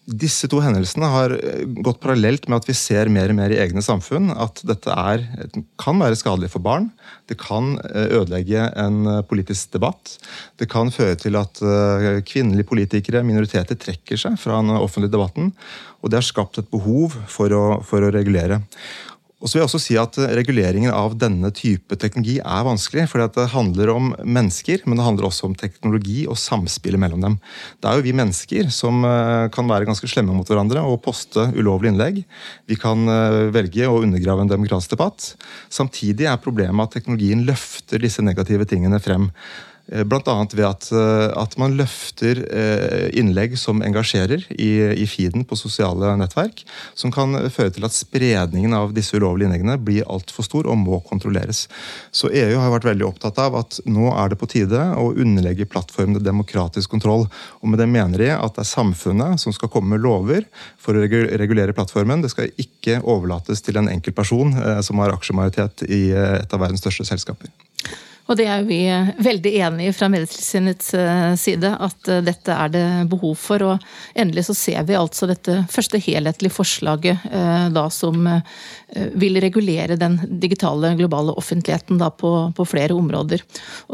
disse 0.09 0.47
to 0.49 0.57
hendelsene 0.63 1.07
har 1.13 1.33
eh, 1.35 1.61
gått 1.85 1.99
parallelt 2.01 2.47
med 2.49 2.57
at 2.57 2.67
vi 2.69 2.73
ser 2.77 3.09
mer 3.13 3.29
og 3.29 3.37
mer 3.37 3.53
i 3.53 3.59
egne 3.61 3.83
samfunn 3.85 4.31
at 4.33 4.63
dette 4.65 4.95
er, 4.97 5.27
kan 5.81 6.01
være 6.01 6.17
skadelig 6.17 6.49
for 6.55 6.63
barn. 6.65 6.89
Det 7.29 7.37
kan 7.41 7.75
eh, 7.85 8.09
ødelegge 8.17 8.65
en 8.81 9.05
eh, 9.05 9.21
politisk 9.29 9.75
debatt. 9.77 10.15
Det 10.57 10.67
kan 10.71 10.89
føre 10.93 11.19
til 11.21 11.37
at 11.37 11.61
kvinnelige 12.27 12.67
politikere, 12.67 13.23
minoriteter, 13.25 13.77
trekker 13.77 14.19
seg 14.19 14.39
fra 14.41 14.57
den 14.61 14.73
offentlige 14.73 15.13
debatten. 15.13 15.53
Og 16.01 16.09
det 16.09 16.17
har 16.17 16.25
skapt 16.25 16.57
et 16.57 16.69
behov 16.73 17.13
for 17.29 17.53
å, 17.53 17.63
for 17.85 18.01
å 18.01 18.11
regulere. 18.13 18.61
Og 19.41 19.49
så 19.49 19.57
vil 19.57 19.63
jeg 19.63 19.69
også 19.69 19.81
si 19.81 19.95
at 19.97 20.17
Reguleringen 20.37 20.93
av 20.93 21.15
denne 21.19 21.49
type 21.55 21.97
teknologi 21.97 22.37
er 22.39 22.65
vanskelig. 22.67 23.07
fordi 23.09 23.27
Det 23.33 23.47
handler 23.55 23.89
om 23.89 24.11
mennesker, 24.23 24.83
men 24.85 24.97
det 24.97 25.05
handler 25.05 25.27
også 25.27 25.49
om 25.49 25.55
teknologi 25.55 26.27
og 26.27 26.37
samspillet 26.37 27.01
mellom 27.01 27.21
dem. 27.21 27.39
Det 27.81 27.89
er 27.89 27.97
jo 27.97 28.05
vi 28.05 28.13
mennesker 28.13 28.69
som 28.69 29.03
eh, 29.03 29.49
kan 29.49 29.67
være 29.67 29.89
ganske 29.89 30.07
slemme 30.07 30.35
mot 30.35 30.47
hverandre 30.47 30.85
og 30.85 31.01
poste 31.01 31.47
ulovlige 31.57 31.93
innlegg. 31.93 32.21
Vi 32.69 32.77
kan 32.77 33.01
eh, 33.09 33.49
velge 33.53 33.89
å 33.89 34.01
undergrave 34.05 34.45
en 34.45 34.53
demokratisk 34.53 34.93
debatt. 34.93 35.33
Samtidig 35.73 36.29
er 36.29 36.41
problemet 36.41 36.85
at 36.85 36.99
teknologien 36.99 37.45
løfter 37.47 38.01
disse 38.01 38.21
negative 38.21 38.69
tingene 38.69 39.01
frem. 39.01 39.31
Eh, 39.87 40.03
Bl.a. 40.03 40.47
ved 40.53 40.65
at, 40.65 40.89
eh, 40.91 41.27
at, 41.37 41.57
man 41.59 41.75
løfter 41.79 42.41
eh, 42.47 43.09
innlegg 43.17 43.57
som 43.59 43.81
engasjerer 43.83 44.45
i, 44.53 44.71
i, 44.95 45.07
feeden 45.09 45.43
på 45.47 45.57
sosiale 45.59 46.13
nettverk. 46.19 46.63
Som 46.97 47.13
kan 47.13 47.35
føre 47.51 47.73
til 47.75 47.87
at 47.87 47.95
spredningen 47.95 48.75
av 48.77 48.93
disse 48.95 49.17
ulovlige 49.17 49.49
innleggene 49.49 49.77
blir 49.81 50.07
altfor 50.11 50.47
stor 50.47 50.69
og 50.71 50.79
må 50.79 51.01
kontrolleres. 51.07 51.65
Så 52.15 52.31
EU 52.31 52.59
har 52.59 52.71
vært 52.75 52.89
veldig 52.91 53.07
opptatt 53.09 53.41
av 53.41 53.57
at 53.59 53.81
nå 53.89 54.11
er 54.13 54.31
det 54.31 54.39
på 54.41 54.49
tide 54.51 54.85
å 54.97 55.11
underlegge 55.11 55.69
plattformene 55.71 56.23
demokratisk 56.23 56.91
kontroll. 56.93 57.27
Og 57.61 57.71
med 57.71 57.81
det 57.81 57.89
mener 57.91 58.21
de 58.21 58.31
at 58.35 58.55
det 58.55 58.65
er 58.65 58.71
samfunnet 58.71 59.41
som 59.41 59.55
skal 59.55 59.71
komme 59.71 59.95
med 59.95 60.05
lover 60.05 60.45
for 60.81 60.95
å 60.95 61.03
regulere 61.05 61.75
plattformen. 61.75 62.23
Det 62.23 62.31
skal 62.33 62.53
ikke 62.61 63.01
overlates 63.01 63.63
til 63.65 63.79
en 63.79 63.91
enkelt 63.91 64.17
person 64.17 64.53
som 64.85 65.01
har 65.01 65.13
aksjemajoritet 65.13 65.85
i 65.89 66.03
et 66.13 66.53
av 66.53 66.63
verdens 66.63 66.83
største 66.83 67.07
selskaper. 67.07 67.51
Og 68.29 68.37
det 68.39 68.45
er 68.47 68.65
vi 68.67 68.81
veldig 68.87 69.41
veldig 69.41 69.51
enige 69.65 69.93
fra 69.95 70.09
Medietilsynets 70.11 70.93
eh, 70.93 71.33
side, 71.39 71.71
at 71.79 72.09
eh, 72.11 72.21
dette 72.25 72.53
er 72.53 72.71
det 72.73 72.85
behov 73.11 73.35
for. 73.39 73.63
Og 73.63 73.85
endelig 74.15 74.45
så 74.49 74.55
ser 74.57 74.83
vi 74.87 74.97
altså 74.97 75.29
dette 75.29 75.61
første 75.71 75.99
helhetlige 76.01 76.53
forslaget 76.53 77.29
da 77.71 77.83
som 77.93 78.25
vil 78.91 79.37
regulere 79.39 79.95
den 79.99 80.17
digitale 80.41 80.93
globale 80.99 81.33
offentligheten 81.39 81.99
da 82.01 82.09
på, 82.11 82.51
på 82.55 82.65
flere 82.67 82.95
områder. 82.97 83.43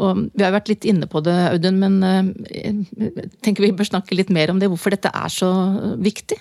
Og 0.02 0.24
vi 0.34 0.44
har 0.44 0.54
vært 0.54 0.70
litt 0.72 0.86
inne 0.88 1.06
på 1.10 1.22
det, 1.24 1.36
Audun, 1.52 1.78
men 1.78 2.00
jeg 2.50 3.28
tenker 3.44 3.68
vi 3.68 3.74
bør 3.78 3.92
snakke 3.92 4.18
litt 4.18 4.32
mer 4.34 4.50
om 4.50 4.58
det. 4.58 4.70
Hvorfor 4.72 4.94
dette 4.94 5.12
er 5.14 5.32
så 5.32 5.50
viktig? 6.02 6.40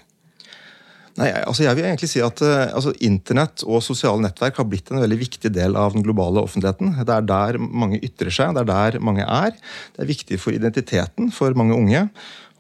Nei, 1.18 1.32
altså 1.34 1.66
jeg 1.66 1.78
vil 1.80 1.88
egentlig 1.88 2.10
si 2.12 2.22
at 2.22 2.42
uh, 2.46 2.68
altså 2.78 2.92
Internett 3.06 3.64
og 3.66 3.82
sosiale 3.82 4.22
nettverk 4.22 4.60
har 4.62 4.68
blitt 4.70 4.92
en 4.94 5.02
veldig 5.02 5.18
viktig 5.24 5.50
del 5.56 5.78
av 5.80 5.96
den 5.96 6.06
globale 6.06 6.44
offentligheten. 6.46 6.94
Det 7.02 7.14
er 7.16 7.26
der 7.26 7.58
mange 7.58 7.98
ytrer 8.06 8.34
seg, 8.34 8.54
det 8.54 8.66
er 8.66 8.70
der 8.70 9.00
mange 9.02 9.26
er. 9.26 9.56
Det 9.96 10.04
er 10.04 10.12
viktig 10.12 10.38
for 10.44 10.54
identiteten 10.54 11.32
for 11.34 11.58
mange 11.58 11.74
unge. 11.78 12.04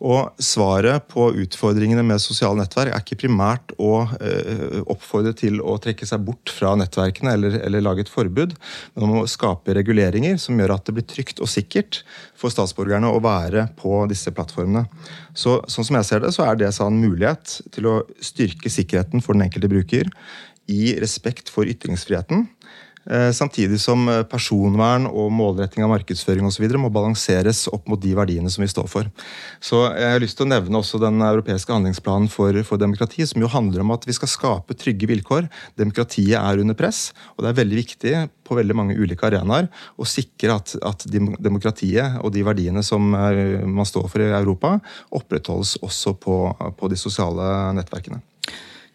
Og 0.05 0.35
svaret 0.43 1.07
på 1.09 1.31
utfordringene 1.41 2.03
med 2.05 2.21
sosiale 2.21 2.59
nettverk 2.59 2.93
er 2.93 3.01
ikke 3.01 3.17
primært 3.23 3.71
å 3.81 4.03
eh, 4.21 4.77
oppfordre 4.85 5.33
til 5.37 5.57
å 5.61 5.77
trekke 5.81 6.05
seg 6.05 6.21
bort 6.27 6.53
fra 6.53 6.75
nettverkene 6.77 7.33
eller, 7.33 7.57
eller, 7.65 7.81
lage 7.81 8.05
et 8.05 8.11
forbud, 8.11 8.53
men 8.93 9.07
om 9.07 9.15
å 9.23 9.27
skape 9.29 9.73
reguleringer 9.77 10.37
som 10.41 10.59
gjør 10.59 10.75
at 10.75 10.85
det 10.85 10.97
blir 10.99 11.07
trygt 11.09 11.41
og 11.41 11.49
sikkert 11.49 12.03
for 12.37 12.53
statsborgerne 12.53 13.09
å 13.09 13.23
være 13.23 13.67
på 13.79 14.03
disse 14.11 14.33
plattformene. 14.35 14.85
Så, 15.33 15.57
sånn 15.65 15.89
som 15.89 15.97
jeg 15.97 16.09
ser 16.11 16.21
det, 16.25 16.33
så 16.35 16.45
er 16.45 16.59
det 16.59 16.69
en 16.69 17.01
mulighet 17.01 17.57
til 17.73 17.89
å 17.89 17.97
styrke 18.21 18.69
sikkerheten 18.69 19.25
for 19.25 19.33
den 19.33 19.47
enkelte 19.47 19.71
bruker 19.71 20.13
i 20.67 20.93
respekt 20.99 21.49
for 21.49 21.67
ytringsfriheten. 21.69 22.45
Eh, 23.07 23.31
samtidig 23.31 23.79
som 23.79 24.01
eh, 24.11 24.23
personvern 24.27 25.05
og 25.07 25.29
målretting 25.31 25.85
av 25.85 25.93
markedsføring 25.93 26.47
og 26.47 26.51
så 26.51 26.63
videre 26.63 26.81
må 26.81 26.89
balanseres 26.91 27.63
opp 27.71 27.87
mot 27.87 28.01
de 28.03 28.11
verdiene 28.17 28.51
som 28.51 28.65
vi 28.65 28.67
står 28.71 28.89
for. 28.91 29.07
Så 29.63 29.85
Jeg 29.87 30.11
har 30.11 30.19
lyst 30.19 30.37
til 30.39 30.47
å 30.47 30.51
nevne 30.51 30.81
også 30.81 30.99
den 30.99 31.21
europeiske 31.23 31.71
handlingsplanen 31.71 32.27
for, 32.31 32.51
for 32.67 32.81
demokrati, 32.81 33.23
som 33.25 33.41
jo 33.41 33.51
handler 33.51 33.85
om 33.85 33.95
at 33.95 34.03
vi 34.07 34.15
skal 34.17 34.31
skape 34.31 34.75
trygge 34.75 35.07
vilkår. 35.07 35.47
Demokratiet 35.79 36.35
er 36.41 36.59
under 36.59 36.75
press, 36.75 37.13
og 37.37 37.45
det 37.45 37.53
er 37.53 37.59
veldig 37.61 37.79
viktig 37.79 38.15
på 38.43 38.59
veldig 38.59 38.75
mange 38.75 38.99
ulike 38.99 39.27
arenaer 39.27 39.69
å 39.95 40.07
sikre 40.07 40.59
at, 40.59 40.75
at 40.83 41.07
demokratiet 41.07 42.19
og 42.19 42.33
de 42.35 42.43
verdiene 42.43 42.83
som 42.83 43.13
eh, 43.15 43.63
man 43.63 43.87
står 43.87 44.11
for 44.11 44.23
i 44.23 44.33
Europa, 44.35 44.77
opprettholdes 45.15 45.77
også 45.79 46.17
på, 46.19 46.41
på 46.75 46.91
de 46.91 46.99
sosiale 46.99 47.71
nettverkene. 47.77 48.19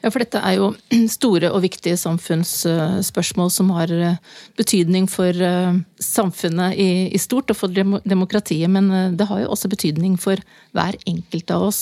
Ja, 0.03 0.11
for 0.11 0.23
dette 0.23 0.41
er 0.43 0.57
jo 0.59 0.73
store 1.17 1.53
og 1.55 1.63
viktige 1.63 1.97
samfunnsspørsmål 2.01 3.53
som 3.55 3.71
har 3.77 3.93
eh, 3.95 4.19
betydning 4.59 5.07
for 5.11 5.31
eh, 5.31 5.79
samfunnet 6.03 6.75
i 6.75 7.21
stort 7.23 7.53
og 7.55 7.59
for 7.61 7.71
demokratiet, 7.71 8.71
men 8.73 8.91
eh, 8.91 9.13
det 9.15 9.29
har 9.31 9.45
jo 9.45 9.53
også 9.55 9.71
betydning 9.71 10.17
for 10.21 10.43
hver 10.75 10.99
enkelt 11.07 11.55
av 11.55 11.69
oss. 11.69 11.81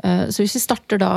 Så 0.00 0.40
hvis 0.40 0.54
vi 0.56 0.62
starter 0.62 0.96
da 0.96 1.10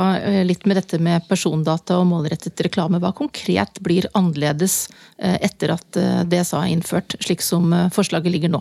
litt 0.44 0.66
med 0.68 0.76
dette 0.76 0.98
med 1.00 1.24
persondata 1.24 1.96
og 1.96 2.10
målrettet 2.10 2.60
reklame, 2.66 3.00
hva 3.00 3.14
konkret 3.16 3.80
blir 3.80 4.04
annerledes 4.12 4.90
etter 5.16 5.72
at 5.72 5.96
DSA 6.28 6.60
er 6.66 6.74
innført, 6.74 7.16
slik 7.24 7.40
som 7.40 7.72
forslaget 7.96 8.34
ligger 8.34 8.52
nå? 8.52 8.60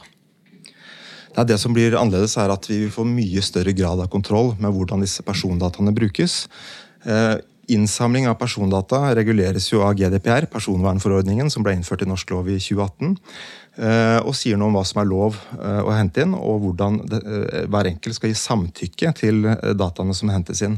Det 1.35 1.59
som 1.59 1.75
blir 1.75 1.97
annerledes 1.99 2.37
er 2.39 2.55
at 2.55 2.69
vi 2.71 2.85
får 2.93 3.09
mye 3.09 3.43
større 3.43 3.75
grad 3.75 3.99
av 4.05 4.07
kontroll 4.15 4.53
med 4.63 4.71
hvordan 4.71 5.03
disse 5.03 5.27
persondataene 5.27 5.91
brukes. 5.97 6.45
Innsamling 7.71 8.27
av 8.27 8.35
persondata 8.35 9.13
reguleres 9.15 9.69
jo 9.71 9.85
av 9.87 9.95
GDPR, 9.95 10.49
personvernforordningen, 10.51 11.47
som 11.51 11.63
ble 11.63 11.77
innført 11.77 12.03
i 12.03 12.09
norsk 12.09 12.33
lov 12.35 12.49
i 12.51 12.57
2018. 12.59 13.13
Eh, 13.73 14.19
og 14.21 14.35
sier 14.37 14.59
noe 14.59 14.69
om 14.69 14.75
hva 14.77 14.83
som 14.85 14.99
er 15.01 15.07
lov 15.09 15.39
eh, 15.55 15.79
å 15.81 15.93
hente 15.95 16.25
inn, 16.25 16.35
og 16.37 16.59
hvordan 16.61 16.99
eh, 17.07 17.63
hver 17.71 17.89
enkelt 17.89 18.19
skal 18.19 18.29
gi 18.33 18.37
samtykke 18.37 19.13
til 19.17 19.47
dataene 19.79 20.13
som 20.13 20.29
hentes 20.33 20.61
inn. 20.67 20.77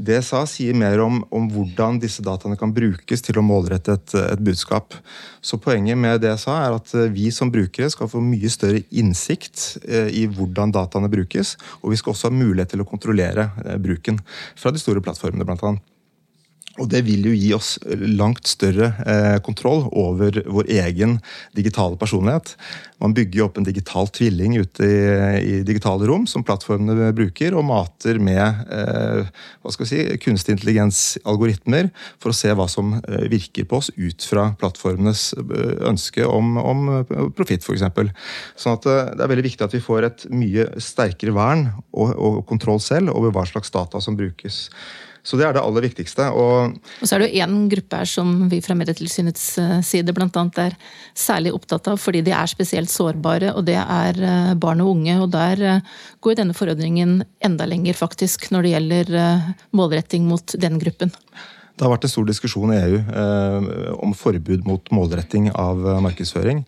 DSA 0.00 0.44
sier 0.48 0.76
mer 0.78 1.00
om, 1.02 1.18
om, 1.34 1.48
hvordan 1.52 1.98
disse 2.00 2.22
dataene 2.24 2.56
kan 2.60 2.70
brukes 2.72 3.24
til 3.24 3.40
å 3.40 3.44
målrette 3.44 3.96
et, 3.98 4.14
et, 4.20 4.44
budskap. 4.44 4.94
Så 5.44 5.58
Poenget 5.60 5.98
med 6.00 6.22
DSA 6.22 6.54
er 6.68 6.76
at 6.78 6.94
vi 7.12 7.28
som 7.34 7.50
brukere 7.52 7.90
skal 7.92 8.08
få 8.08 8.22
mye 8.24 8.52
større 8.52 8.84
innsikt 8.92 9.82
i 9.88 10.24
hvordan 10.30 10.72
dataene 10.72 11.10
brukes, 11.12 11.56
og 11.82 11.92
vi 11.92 12.00
skal 12.00 12.14
også 12.14 12.30
ha 12.30 12.38
mulighet 12.38 12.76
til 12.76 12.84
å 12.84 12.88
kontrollere 12.88 13.50
bruken 13.82 14.22
fra 14.54 14.72
de 14.72 14.80
store 14.80 15.04
plattformene, 15.04 15.48
blant 15.48 15.68
annet. 15.68 15.89
Og 16.78 16.86
det 16.86 17.00
vil 17.02 17.24
jo 17.26 17.32
gi 17.34 17.48
oss 17.56 17.72
langt 17.98 18.46
større 18.46 18.92
eh, 19.02 19.36
kontroll 19.42 19.88
over 19.90 20.36
vår 20.46 20.68
egen 20.70 21.16
digitale 21.56 21.98
personlighet. 21.98 22.52
Man 23.02 23.14
bygger 23.16 23.40
jo 23.40 23.46
opp 23.48 23.58
en 23.58 23.66
digital 23.66 24.06
tvilling 24.14 24.54
ute 24.60 24.86
i, 24.86 25.00
i 25.40 25.54
digitale 25.66 26.06
rom 26.06 26.28
som 26.30 26.44
plattformene 26.46 27.10
bruker, 27.16 27.56
og 27.58 27.66
mater 27.66 28.20
med 28.22 28.62
eh, 28.70 29.26
hva 29.60 29.74
skal 29.74 29.86
vi 29.86 29.90
si, 29.90 30.20
kunstig 30.22 30.54
intelligens-algoritmer 30.54 31.90
for 32.22 32.30
å 32.30 32.38
se 32.38 32.54
hva 32.54 32.68
som 32.70 32.94
eh, 33.00 33.26
virker 33.32 33.66
på 33.66 33.82
oss 33.82 33.90
ut 33.98 34.30
fra 34.30 34.52
plattformenes 34.60 35.26
eh, 35.42 35.74
ønske 35.90 36.28
om, 36.28 36.54
om 36.62 36.88
profitt, 37.34 37.66
f.eks. 37.66 37.86
Sånn 38.54 38.78
at 38.78 38.86
eh, 38.88 39.14
det 39.16 39.26
er 39.26 39.34
veldig 39.34 39.48
viktig 39.50 39.66
at 39.66 39.74
vi 39.74 39.84
får 39.84 40.06
et 40.06 40.26
mye 40.30 40.70
sterkere 40.78 41.34
vern 41.34 41.66
og, 41.90 42.14
og 42.14 42.42
kontroll 42.46 42.78
selv 42.84 43.10
over 43.16 43.34
hva 43.34 43.48
slags 43.50 43.74
data 43.74 43.98
som 43.98 44.14
brukes. 44.20 44.68
Så 45.22 45.36
det 45.36 45.44
er 45.46 45.54
det 45.56 45.62
aller 45.62 45.84
viktigste. 45.84 46.26
Og, 46.32 46.76
og 47.00 47.04
så 47.08 47.16
er 47.16 47.22
det 47.22 47.28
jo 47.30 47.44
én 47.44 47.56
gruppe 47.72 48.00
her 48.00 48.08
som 48.08 48.32
vi 48.50 48.62
fra 48.64 48.76
Medietilsynets 48.78 49.46
eh, 49.60 49.76
side 49.84 50.14
bl.a. 50.16 50.44
er 50.64 50.76
særlig 51.18 51.52
opptatt 51.56 51.90
av 51.92 52.00
fordi 52.00 52.22
de 52.24 52.34
er 52.36 52.50
spesielt 52.50 52.92
sårbare, 52.92 53.52
og 53.52 53.66
det 53.68 53.76
er 53.80 54.20
eh, 54.24 54.52
barn 54.60 54.80
og 54.84 54.94
unge. 54.96 55.18
Og 55.20 55.30
der 55.34 55.64
eh, 55.74 55.94
går 56.24 56.40
denne 56.40 56.56
forordningen 56.56 57.20
enda 57.44 57.68
lenger, 57.68 57.98
faktisk, 58.00 58.48
når 58.54 58.64
det 58.64 58.74
gjelder 58.74 59.14
målretting 59.76 60.28
mot 60.28 60.56
den 60.60 60.80
gruppen. 60.80 61.12
Det 61.80 61.86
har 61.86 61.94
vært 61.94 62.04
en 62.04 62.12
stor 62.12 62.26
diskusjon 62.28 62.74
i 62.74 62.78
EU 62.78 62.98
eh, 63.00 63.68
om 64.04 64.12
forbud 64.12 64.66
mot 64.68 64.90
målretting 64.92 65.46
av 65.48 65.80
eh, 65.80 66.00
markedsføring. 66.04 66.60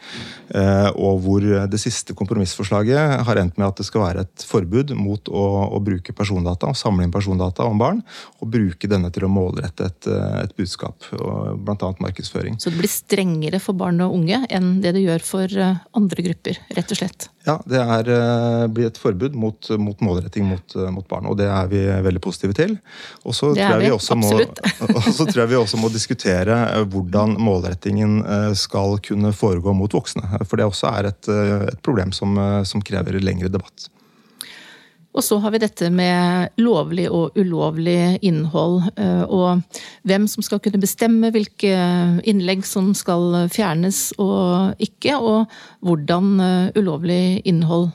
Eh, 0.56 0.88
og 0.96 1.20
hvor 1.26 1.44
det 1.44 1.80
siste 1.80 2.16
kompromissforslaget 2.16 3.20
har 3.28 3.40
endt 3.42 3.60
med 3.60 3.68
at 3.68 3.82
det 3.82 3.84
skal 3.90 4.06
være 4.06 4.24
et 4.24 4.46
forbud 4.48 4.94
mot 4.96 5.28
å, 5.28 5.44
å 5.76 5.82
bruke 5.84 6.16
persondata, 6.16 6.72
å 6.72 6.78
samle 6.78 7.04
inn 7.04 7.12
persondata 7.12 7.68
om 7.68 7.76
barn, 7.80 8.00
og 8.40 8.50
bruke 8.56 8.88
denne 8.88 9.12
til 9.12 9.26
å 9.28 9.32
målrette 9.32 9.90
et, 9.90 10.08
eh, 10.08 10.38
et 10.46 10.56
budskap, 10.56 11.04
bl.a. 11.12 11.92
markedsføring. 12.00 12.56
Så 12.62 12.72
det 12.72 12.80
blir 12.80 12.92
strengere 12.92 13.60
for 13.60 13.76
barn 13.76 14.00
og 14.04 14.16
unge 14.16 14.42
enn 14.48 14.78
det 14.80 14.94
det 14.96 15.04
gjør 15.04 15.28
for 15.28 15.60
eh, 15.68 15.84
andre 15.98 16.26
grupper, 16.30 16.64
rett 16.72 16.96
og 16.96 17.02
slett? 17.02 17.28
Ja, 17.42 17.56
det 17.66 17.78
er, 17.80 18.08
eh, 18.14 18.66
blir 18.70 18.86
et 18.86 18.98
forbud 19.00 19.34
mot, 19.34 19.70
mot 19.82 20.02
målretting 20.04 20.46
mot, 20.46 20.76
eh, 20.76 20.90
mot, 20.94 21.06
barn, 21.10 21.26
og 21.26 21.36
det 21.40 21.48
er 21.50 21.70
vi 21.70 21.80
veldig 22.06 22.22
positive 22.22 22.54
til. 22.54 22.76
Og 23.26 23.34
så 23.34 23.50
tror, 23.50 23.82
tror 25.32 25.42
jeg 25.42 25.50
vi 25.50 25.58
også 25.58 25.80
må 25.82 25.90
diskutere 25.90 26.58
eh, 26.68 26.84
hvordan 26.92 27.34
målrettingen 27.42 28.20
skal 28.58 28.98
kunne 29.02 29.32
foregå 29.34 29.74
mot 29.74 29.92
voksne. 29.92 30.22
For 30.46 30.60
det 30.60 30.68
også 30.68 30.92
er 30.92 31.10
et, 31.10 31.32
et 31.72 31.82
problem 31.82 32.12
som, 32.14 32.38
som 32.68 32.84
krever 32.84 33.18
lengre 33.22 33.50
debatt. 33.50 33.88
Og 35.12 35.24
så 35.24 35.36
har 35.44 35.52
vi 35.52 35.60
dette 35.60 35.90
med 35.92 36.54
lovlig 36.60 37.04
og 37.12 37.36
ulovlig 37.36 38.16
innhold, 38.24 38.80
eh, 38.96 39.24
og 39.28 39.60
hvem 40.08 40.24
som 40.30 40.44
skal 40.44 40.60
kunne 40.64 40.80
bestemme 40.80 41.28
hvilke 41.34 41.74
innlegg 42.28 42.64
som 42.68 42.94
skal 42.96 43.44
fjernes 43.52 44.14
og 44.22 44.80
ikke, 44.80 45.18
og 45.20 45.52
hvordan 45.84 46.32
eh, 46.40 46.80
ulovlig 46.80 47.42
innhold 47.44 47.90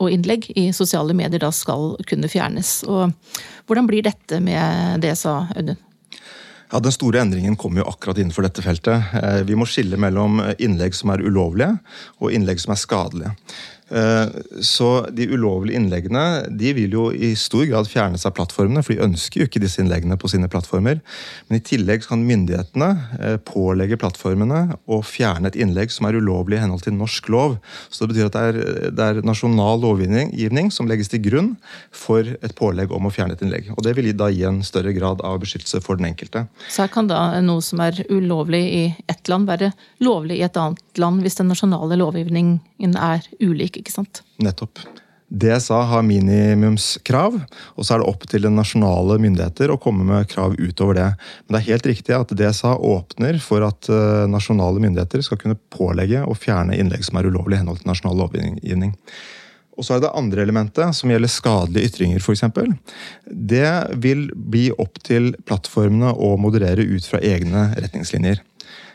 og 0.00 0.10
innlegg 0.10 0.48
i 0.56 0.70
sosiale 0.74 1.14
medier 1.16 1.42
da 1.44 1.52
skal 1.54 1.98
kunne 2.08 2.32
fjernes. 2.32 2.80
Og 2.88 3.12
hvordan 3.68 3.90
blir 3.90 4.04
dette 4.06 4.40
med 4.42 5.04
det, 5.04 5.18
sa 5.20 5.42
Audun? 5.54 5.76
Ja, 6.72 6.80
Den 6.80 6.96
store 6.96 7.20
endringen 7.20 7.54
kommer 7.60 7.82
jo 7.82 7.90
akkurat 7.92 8.18
innenfor 8.18 8.48
dette 8.48 8.64
feltet. 8.64 9.12
Eh, 9.20 9.44
vi 9.44 9.54
må 9.54 9.68
skille 9.68 10.00
mellom 10.00 10.40
innlegg 10.56 10.96
som 10.96 11.12
er 11.12 11.22
ulovlige 11.22 11.76
og 12.24 12.32
innlegg 12.32 12.64
som 12.64 12.72
er 12.72 12.80
skadelige. 12.80 13.36
Eh, 13.94 14.28
så 14.60 15.06
de 15.14 15.28
ulovlige 15.30 15.78
innleggene 15.78 16.24
de 16.50 16.72
vil 16.74 16.94
jo 16.96 17.04
i 17.14 17.34
stor 17.38 17.62
grad 17.70 17.86
fjernes 17.90 18.24
av 18.26 18.34
plattformene, 18.34 18.82
for 18.82 18.94
de 18.94 19.04
ønsker 19.04 19.42
jo 19.42 19.48
ikke 19.48 19.62
disse 19.62 19.78
innleggene 19.82 20.18
på 20.18 20.30
sine 20.32 20.48
plattformer. 20.50 20.98
Men 21.48 21.60
i 21.60 21.64
tillegg 21.64 22.06
kan 22.08 22.24
myndighetene 22.26 22.90
eh, 23.20 23.36
pålegge 23.46 23.98
plattformene 24.00 24.80
å 24.90 25.00
fjerne 25.06 25.50
et 25.50 25.58
innlegg 25.60 25.94
som 25.94 26.08
er 26.08 26.18
ulovlig 26.18 26.58
i 26.58 26.64
henhold 26.64 26.82
til 26.86 26.96
norsk 26.96 27.30
lov. 27.30 27.58
Så 27.88 28.04
det 28.04 28.14
betyr 28.14 28.30
at 28.30 28.38
det 28.38 28.44
er, 28.48 28.90
det 28.98 29.06
er 29.06 29.22
nasjonal 29.26 29.82
lovgivning 29.84 30.72
som 30.74 30.90
legges 30.90 31.12
til 31.12 31.22
grunn 31.28 31.52
for 31.94 32.26
et 32.26 32.56
pålegg 32.58 32.92
om 32.94 33.06
å 33.06 33.14
fjerne 33.14 33.38
et 33.38 33.46
innlegg. 33.46 33.70
Og 33.76 33.84
det 33.86 33.94
vil 33.98 34.10
da 34.18 34.30
gi 34.32 34.42
en 34.48 34.62
større 34.66 34.94
grad 34.96 35.22
av 35.24 35.38
beskyttelse 35.44 35.82
for 35.84 36.00
den 36.00 36.10
enkelte. 36.10 36.46
Så 36.66 36.84
her 36.84 36.92
kan 36.92 37.08
da 37.10 37.38
noe 37.44 37.62
som 37.64 37.82
er 37.84 38.02
ulovlig 38.10 38.64
i 38.64 38.84
ett 39.10 39.30
land, 39.30 39.46
være 39.46 39.70
lovlig 40.02 40.40
i 40.40 40.46
et 40.46 40.58
annet 40.58 40.98
land 40.98 41.22
hvis 41.22 41.38
den 41.38 41.50
nasjonale 41.52 41.98
lovgivningen 42.00 42.98
er 42.98 43.22
ulik? 43.38 43.83
Ikke 43.84 43.98
sant? 44.00 44.24
Nettopp. 44.42 44.80
DSA 45.34 45.80
har 45.90 46.02
minimumskrav, 46.06 47.36
og 47.74 47.86
så 47.86 47.94
er 47.94 48.02
det 48.02 48.08
opp 48.10 48.26
til 48.30 48.46
nasjonale 48.52 49.16
myndigheter 49.22 49.72
å 49.72 49.78
komme 49.80 50.04
med 50.06 50.28
krav 50.30 50.54
utover 50.60 50.98
det. 50.98 51.06
Men 51.44 51.56
det 51.56 51.60
er 51.60 51.70
helt 51.72 51.88
riktig 51.90 52.14
at 52.14 52.34
DSA 52.38 52.76
åpner 52.76 53.40
for 53.42 53.64
at 53.66 53.88
eh, 53.90 54.26
nasjonale 54.30 54.82
myndigheter 54.84 55.24
skal 55.26 55.40
kunne 55.40 55.58
pålegge 55.74 56.22
å 56.22 56.36
fjerne 56.38 56.76
innlegg 56.78 57.06
som 57.06 57.18
er 57.18 57.30
ulovlig 57.30 57.58
i 57.58 57.62
henhold 57.64 57.82
til 57.82 57.90
nasjonal 57.90 58.20
lovgivning. 58.20 58.94
Og 59.74 59.82
så 59.86 59.96
er 59.96 60.04
det 60.04 60.12
andre 60.14 60.44
elementet, 60.44 60.94
som 60.94 61.10
gjelder 61.10 61.32
skadelige 61.32 61.90
ytringer 61.90 62.22
f.eks. 62.22 62.44
Det 63.26 63.70
vil 64.04 64.28
bli 64.36 64.68
opp 64.70 65.00
til 65.02 65.32
plattformene 65.48 66.12
å 66.14 66.36
moderere 66.38 66.84
ut 66.86 67.08
fra 67.08 67.18
egne 67.24 67.72
retningslinjer. 67.74 68.44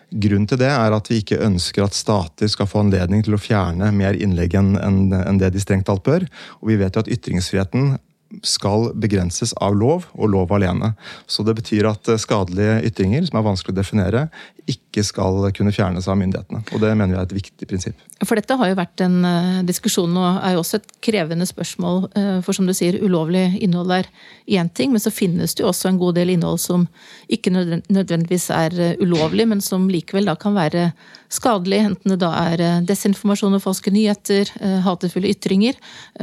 Grunnen 0.10 0.48
til 0.50 0.58
det 0.62 0.72
er 0.74 0.96
at 0.96 1.10
vi 1.12 1.20
ikke 1.22 1.42
ønsker 1.46 1.86
at 1.86 1.98
stater 1.98 2.50
skal 2.50 2.70
få 2.70 2.82
anledning 2.82 3.22
til 3.26 3.38
å 3.38 3.42
fjerne 3.42 3.92
mer 3.94 4.18
innlegg 4.18 4.56
enn 4.58 5.40
det 5.42 5.52
de 5.54 5.62
strengt 5.62 5.86
talt 5.90 6.06
bør. 6.06 6.26
Og 6.64 6.72
vi 6.72 6.80
vet 6.82 6.98
jo 6.98 7.04
at 7.04 7.12
ytringsfriheten 7.14 7.98
skal 8.46 8.92
begrenses 9.00 9.56
av 9.58 9.76
lov, 9.78 10.06
og 10.14 10.30
lov 10.34 10.52
alene. 10.54 10.94
Så 11.26 11.44
det 11.46 11.56
betyr 11.58 11.88
at 11.90 12.10
eh, 12.12 12.20
skadelige 12.22 12.76
ytringer, 12.92 13.26
som 13.26 13.40
er 13.40 13.48
vanskelig 13.48 13.74
å 13.74 13.80
definere, 13.80 14.26
ikke 14.70 14.89
skal 15.06 15.52
kunne 15.54 15.72
fjernes 15.74 16.08
av 16.10 16.18
myndighetene. 16.18 16.64
Og 16.74 16.82
det 16.82 16.90
mener 16.98 17.14
vi 17.14 17.20
er 17.20 17.28
et 17.28 17.36
viktig 17.38 17.68
prinsipp. 17.70 18.00
For 18.26 18.36
dette 18.36 18.56
har 18.58 18.72
jo 18.72 18.78
vært 18.80 19.04
en 19.06 19.20
uh, 19.24 19.60
diskusjon 19.68 20.18
og 20.18 20.40
er 20.44 20.56
jo 20.56 20.64
også 20.64 20.80
et 20.80 20.90
krevende 21.06 21.46
spørsmål. 21.48 22.02
Uh, 22.18 22.40
for 22.46 22.58
som 22.58 22.66
du 22.68 22.74
sier, 22.76 22.98
ulovlig 23.06 23.46
innhold 23.64 23.94
er 23.96 24.10
én 24.50 24.72
ting, 24.74 24.92
men 24.92 25.04
så 25.04 25.14
finnes 25.14 25.54
det 25.56 25.64
jo 25.64 25.70
også 25.70 25.92
en 25.92 26.02
god 26.02 26.18
del 26.18 26.34
innhold 26.34 26.60
som 26.64 26.88
ikke 27.32 27.54
nødvendigvis 27.54 28.50
er 28.56 28.76
uh, 28.76 29.04
ulovlig, 29.04 29.46
men 29.52 29.62
som 29.64 29.86
likevel 29.94 30.28
da 30.28 30.36
kan 30.40 30.58
være 30.58 30.90
skadelig. 31.30 31.84
Enten 31.92 32.16
det 32.16 32.20
da 32.26 32.34
er 32.50 32.84
desinformasjon 32.90 33.60
og 33.60 33.62
falske 33.62 33.94
nyheter, 33.94 34.50
hatefulle 34.82 35.30
ytringer. 35.30 35.78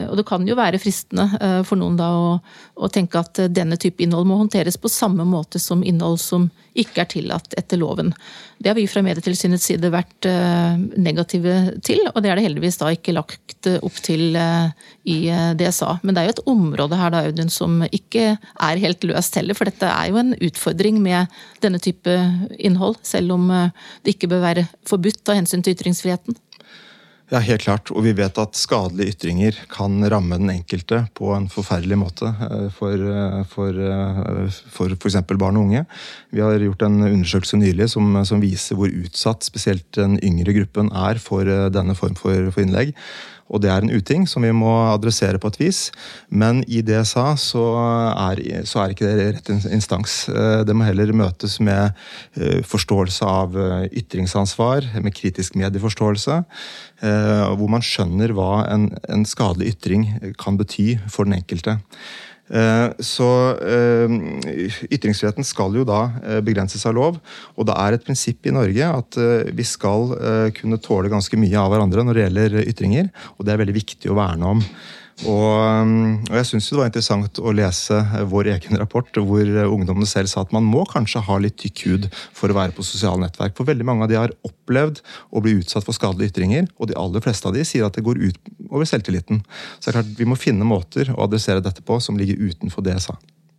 Og 0.08 0.16
det 0.18 0.24
kan 0.26 0.42
jo 0.48 0.56
være 0.58 0.80
fristende 0.82 1.28
for 1.68 1.78
noen 1.78 1.94
da 1.94 2.08
å, 2.10 2.32
å 2.74 2.90
tenke 2.90 3.22
at 3.22 3.38
denne 3.54 3.78
type 3.78 4.02
innhold 4.02 4.26
må 4.26 4.40
håndteres 4.40 4.80
på 4.82 4.90
samme 4.90 5.22
måte 5.28 5.62
som 5.62 5.84
innhold 5.86 6.18
som 6.18 6.48
ikke 6.78 7.02
er 7.02 7.08
tillatt 7.10 7.56
etter 7.58 7.80
loven. 7.80 8.12
Det 8.58 8.70
har 8.70 8.76
vi 8.78 8.86
fra 8.88 9.02
Medietilsynets 9.04 9.66
side 9.68 9.90
vært 9.92 10.28
eh, 10.28 10.78
negative 10.96 11.56
til, 11.84 12.02
og 12.12 12.22
det 12.22 12.30
er 12.30 12.38
det 12.38 12.46
heldigvis 12.46 12.78
da 12.80 12.90
ikke 12.94 13.14
lagt 13.16 13.68
eh, 13.68 13.78
opp 13.84 13.98
til 14.04 14.36
eh, 14.40 14.70
i 15.12 15.18
DSA. 15.60 15.98
Men 16.02 16.16
det 16.16 16.22
er 16.22 16.30
jo 16.30 16.36
et 16.36 16.44
område 16.52 17.00
her 17.00 17.12
da, 17.12 17.24
Audun, 17.28 17.52
som 17.52 17.82
ikke 17.86 18.36
er 18.36 18.82
helt 18.82 19.04
løst 19.08 19.36
heller, 19.38 19.56
for 19.58 19.68
dette 19.68 19.90
er 19.90 20.10
jo 20.12 20.20
en 20.22 20.32
utfordring 20.36 21.02
med 21.04 21.32
denne 21.64 21.80
type 21.82 22.16
innhold, 22.56 22.98
selv 23.06 23.36
om 23.36 23.48
det 23.50 24.16
ikke 24.16 24.30
bør 24.32 24.44
være 24.48 24.66
forbudt 24.88 25.28
av 25.30 25.40
hensyn 25.40 25.64
til 25.64 25.76
ytringsfriheten. 25.76 26.38
Ja, 27.26 27.40
helt 27.42 27.64
klart. 27.64 27.90
Og 27.90 28.04
vi 28.06 28.12
vet 28.14 28.36
at 28.38 28.54
skadelige 28.54 29.16
ytringer 29.16 29.56
kan 29.72 29.98
ramme 30.12 30.38
den 30.38 30.52
enkelte 30.52 31.00
på 31.18 31.32
en 31.34 31.48
forferdelig 31.50 31.98
måte 31.98 32.30
eh, 32.30 32.68
for, 32.74 33.02
f.eks. 33.42 34.60
for, 34.70 34.92
eh, 34.94 34.98
for 35.02 35.40
barn 35.40 35.58
og 35.58 35.66
unge. 35.66 35.82
Vi 36.30 36.44
har 36.44 36.62
gjort 36.62 36.86
en 36.86 37.00
undersøkelse 37.02 37.58
nylig 37.58 37.90
som, 37.90 38.14
som, 38.28 38.42
viser 38.42 38.78
hvor 38.78 38.94
utsatt 38.94 39.42
spesielt 39.42 39.88
den 39.98 40.20
yngre 40.22 40.54
gruppen 40.60 40.92
er 40.94 41.18
for 41.22 41.50
denne 41.74 41.98
form 41.98 42.14
for, 42.14 42.52
for 42.54 42.62
innlegg. 42.62 42.94
Og 43.46 43.62
det 43.62 43.70
er 43.70 43.84
en 43.84 43.92
uting 43.94 44.26
som 44.28 44.44
vi 44.44 44.50
må 44.54 44.72
adressere 44.90 45.38
på 45.42 45.50
et 45.52 45.58
vis. 45.60 45.80
Men 46.28 46.62
i 46.66 46.82
det 46.86 46.96
jeg 46.96 47.10
sa, 47.12 47.26
så 47.38 47.64
er, 48.12 48.42
så 48.66 48.82
er 48.82 48.94
ikke 48.94 49.06
det 49.06 49.28
rett 49.36 49.50
instans. 49.70 50.18
Eh, 50.32 50.62
det 50.66 50.74
må 50.76 50.86
heller 50.88 51.14
møtes 51.16 51.58
med 51.62 51.94
eh, 52.34 52.62
forståelse 52.66 53.30
av 53.30 53.56
eh, 53.60 53.88
ytringsansvar, 54.02 54.90
med 55.02 55.14
kritisk 55.16 55.58
medieforståelse. 55.58 56.42
Hvor 56.96 57.68
man 57.68 57.82
skjønner 57.84 58.32
hva 58.32 58.62
en, 58.72 58.86
en 59.12 59.26
skadelig 59.28 59.74
ytring 59.74 60.06
kan 60.40 60.56
bety 60.56 60.94
for 61.12 61.28
den 61.28 61.36
enkelte. 61.36 61.74
Eh, 62.46 62.88
så 63.02 63.28
eh, 63.58 64.12
ytringsfriheten 64.94 65.46
skal 65.46 65.74
jo 65.74 65.82
da 65.86 66.02
eh, 66.22 66.42
begrenses 66.46 66.84
av 66.86 66.94
lov. 66.98 67.18
Og 67.56 67.66
det 67.66 67.74
er 67.82 67.96
et 67.96 68.06
prinsipp 68.06 68.46
i 68.46 68.54
Norge 68.54 68.90
at 69.00 69.18
vi 69.56 69.66
skal 69.66 70.14
kunne 70.56 70.78
tåle 70.82 71.10
ganske 71.12 71.38
mye 71.40 71.58
av 71.58 71.72
hverandre 71.72 72.04
når 72.06 72.16
det 72.16 72.26
gjelder 72.26 72.56
ytringer, 72.66 73.10
og 73.36 73.46
det 73.46 73.54
er 73.54 73.60
veldig 73.62 73.76
viktig 73.76 74.12
å 74.12 74.18
verne 74.18 74.54
om. 74.56 74.62
Og, 75.24 75.88
og 76.28 76.34
jeg 76.36 76.46
syns 76.50 76.66
det 76.68 76.76
var 76.76 76.90
interessant 76.90 77.38
å 77.40 77.52
lese 77.56 78.00
vår 78.28 78.50
egen 78.52 78.76
rapport, 78.76 79.08
hvor 79.16 79.52
ungdommene 79.64 80.08
selv 80.08 80.28
sa 80.28 80.42
at 80.44 80.52
man 80.52 80.66
må 80.68 80.82
kanskje 80.90 81.22
ha 81.24 81.38
litt 81.40 81.56
tykk 81.62 81.84
hud 81.86 82.08
for 82.36 82.52
å 82.52 82.56
være 82.58 82.74
på 82.76 82.84
sosiale 82.84 83.22
nettverk. 83.22 83.54
For 83.56 83.68
veldig 83.68 83.86
mange 83.88 84.04
av 84.04 84.12
de 84.12 84.18
har 84.20 84.34
opplevd 84.44 85.00
å 85.32 85.40
bli 85.44 85.56
utsatt 85.62 85.86
for 85.86 85.96
skadelige 85.96 86.34
ytringer, 86.34 86.68
og 86.76 86.90
de 86.90 86.98
aller 87.00 87.24
fleste 87.24 87.48
av 87.48 87.56
de 87.56 87.64
sier 87.64 87.86
at 87.86 87.96
det 87.96 88.04
går 88.04 88.20
ut 88.26 88.52
over 88.68 88.84
selvtilliten. 88.88 89.40
Så 89.78 89.88
det 89.88 89.94
er 89.94 89.98
klart 90.02 90.20
vi 90.20 90.28
må 90.28 90.36
finne 90.40 90.68
måter 90.68 91.08
å 91.14 91.22
adressere 91.24 91.64
dette 91.64 91.84
på 91.86 91.96
som 92.02 92.20
ligger 92.20 92.42
utenfor 92.50 92.84
det 92.84 92.98
jeg 92.98 93.06
sa. 93.08 93.16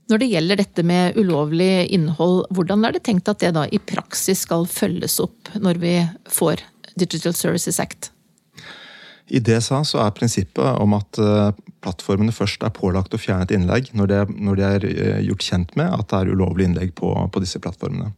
Når 0.08 0.22
det 0.22 0.28
gjelder 0.32 0.60
dette 0.62 0.84
med 0.88 1.18
ulovlig 1.20 1.88
innhold, 1.92 2.46
hvordan 2.56 2.86
er 2.88 2.96
det 2.96 3.02
tenkt 3.10 3.28
at 3.28 3.42
det 3.44 3.50
da 3.58 3.66
i 3.68 3.82
praksis 3.82 4.46
skal 4.46 4.64
følges 4.70 5.18
opp 5.20 5.52
når 5.60 5.82
vi 5.82 5.96
får 6.32 6.64
Digital 6.96 7.36
Services 7.36 7.82
Act? 7.84 8.14
I 9.28 9.42
det 9.44 9.60
sa 9.66 9.82
så 9.84 10.00
er 10.04 10.14
prinsippet 10.16 10.80
om 10.80 10.94
at 10.96 11.20
eh, 11.20 11.50
plattformene 11.84 12.36
først 12.36 12.64
er 12.64 12.76
pålagt 12.76 13.16
å 13.16 13.20
fjerne 13.20 13.48
et 13.48 13.56
innlegg 13.56 13.92
når 13.98 14.12
de, 14.12 14.20
når 14.48 14.60
de 14.60 14.68
er 14.68 14.86
eh, 14.88 15.26
gjort 15.28 15.48
kjent 15.50 15.74
med 15.80 15.92
at 15.92 16.08
det 16.12 16.22
er 16.22 16.32
ulovlig 16.32 16.70
innlegg 16.70 16.94
på, 16.98 17.12
på, 17.12 17.44
disse 17.44 17.60
plattformene. 17.64 18.14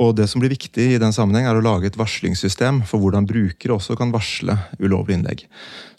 Og 0.00 0.14
Det 0.16 0.24
som 0.30 0.40
blir 0.40 0.52
viktig 0.52 0.84
i 0.94 1.00
den 1.02 1.12
sammenheng 1.12 1.48
er 1.48 1.58
å 1.58 1.64
lage 1.64 1.90
et 1.90 1.98
varslingssystem 1.98 2.84
for 2.88 3.02
hvordan 3.02 3.26
brukere 3.28 3.74
også 3.74 3.96
kan 3.98 4.12
varsle 4.14 4.54
ulovlig 4.80 5.18
innlegg. 5.18 5.42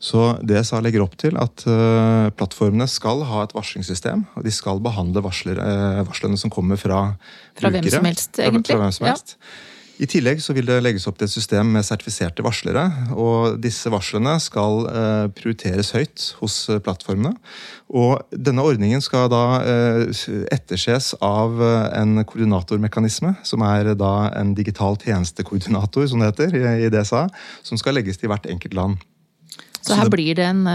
Så 0.01 0.31
DSA 0.47 0.79
legger 0.81 1.03
opp 1.03 1.17
til 1.21 1.37
at 1.37 1.65
uh, 1.67 2.31
plattformene 2.33 2.87
skal 2.89 3.21
ha 3.29 3.43
et 3.43 3.53
varslingssystem. 3.53 4.23
og 4.39 4.47
De 4.47 4.53
skal 4.55 4.81
behandle 4.81 5.21
varslene 5.21 6.39
som 6.39 6.53
kommer 6.53 6.81
fra, 6.81 7.03
fra 7.59 7.69
brukere. 7.69 7.83
Hvem 7.83 7.97
som 7.99 8.09
helst, 8.09 8.31
egentlig. 8.39 8.71
Fra, 8.71 8.79
fra 8.79 8.87
hvem 8.87 8.95
som 8.95 9.09
helst. 9.11 9.35
Ja. 9.37 9.70
I 10.01 10.07
tillegg 10.09 10.39
så 10.41 10.55
vil 10.57 10.65
det 10.65 10.79
legges 10.81 11.03
opp 11.09 11.19
til 11.19 11.27
et 11.27 11.33
system 11.33 11.75
med 11.75 11.85
sertifiserte 11.85 12.41
varslere. 12.41 12.87
og 13.13 13.59
Disse 13.61 13.91
varslene 13.93 14.33
skal 14.41 14.87
eh, 14.89 15.25
prioriteres 15.37 15.91
høyt 15.93 16.25
hos 16.39 16.55
eh, 16.73 16.79
plattformene. 16.81 17.35
Og 17.93 18.17
Denne 18.33 18.65
ordningen 18.65 19.03
skal 19.05 19.29
da 19.29 19.43
eh, 19.61 20.23
etterses 20.49 21.11
av 21.21 21.61
en 21.61 22.23
koordinatormekanisme, 22.25 23.35
som 23.45 23.61
er 23.67 23.93
da 23.99 24.31
en 24.39 24.55
digital 24.57 24.97
tjenestekoordinator, 25.03 26.09
som 26.09 26.23
det 26.23 26.31
heter 26.31 26.57
i 26.87 26.89
DSA, 26.89 27.27
som 27.61 27.77
skal 27.77 27.99
legges 27.99 28.17
til 28.17 28.33
hvert 28.33 28.49
enkelt 28.49 28.73
land. 28.77 29.05
Så 29.85 29.97
her 29.97 30.09
blir 30.13 30.33
det 30.39 30.49
en 30.49 30.65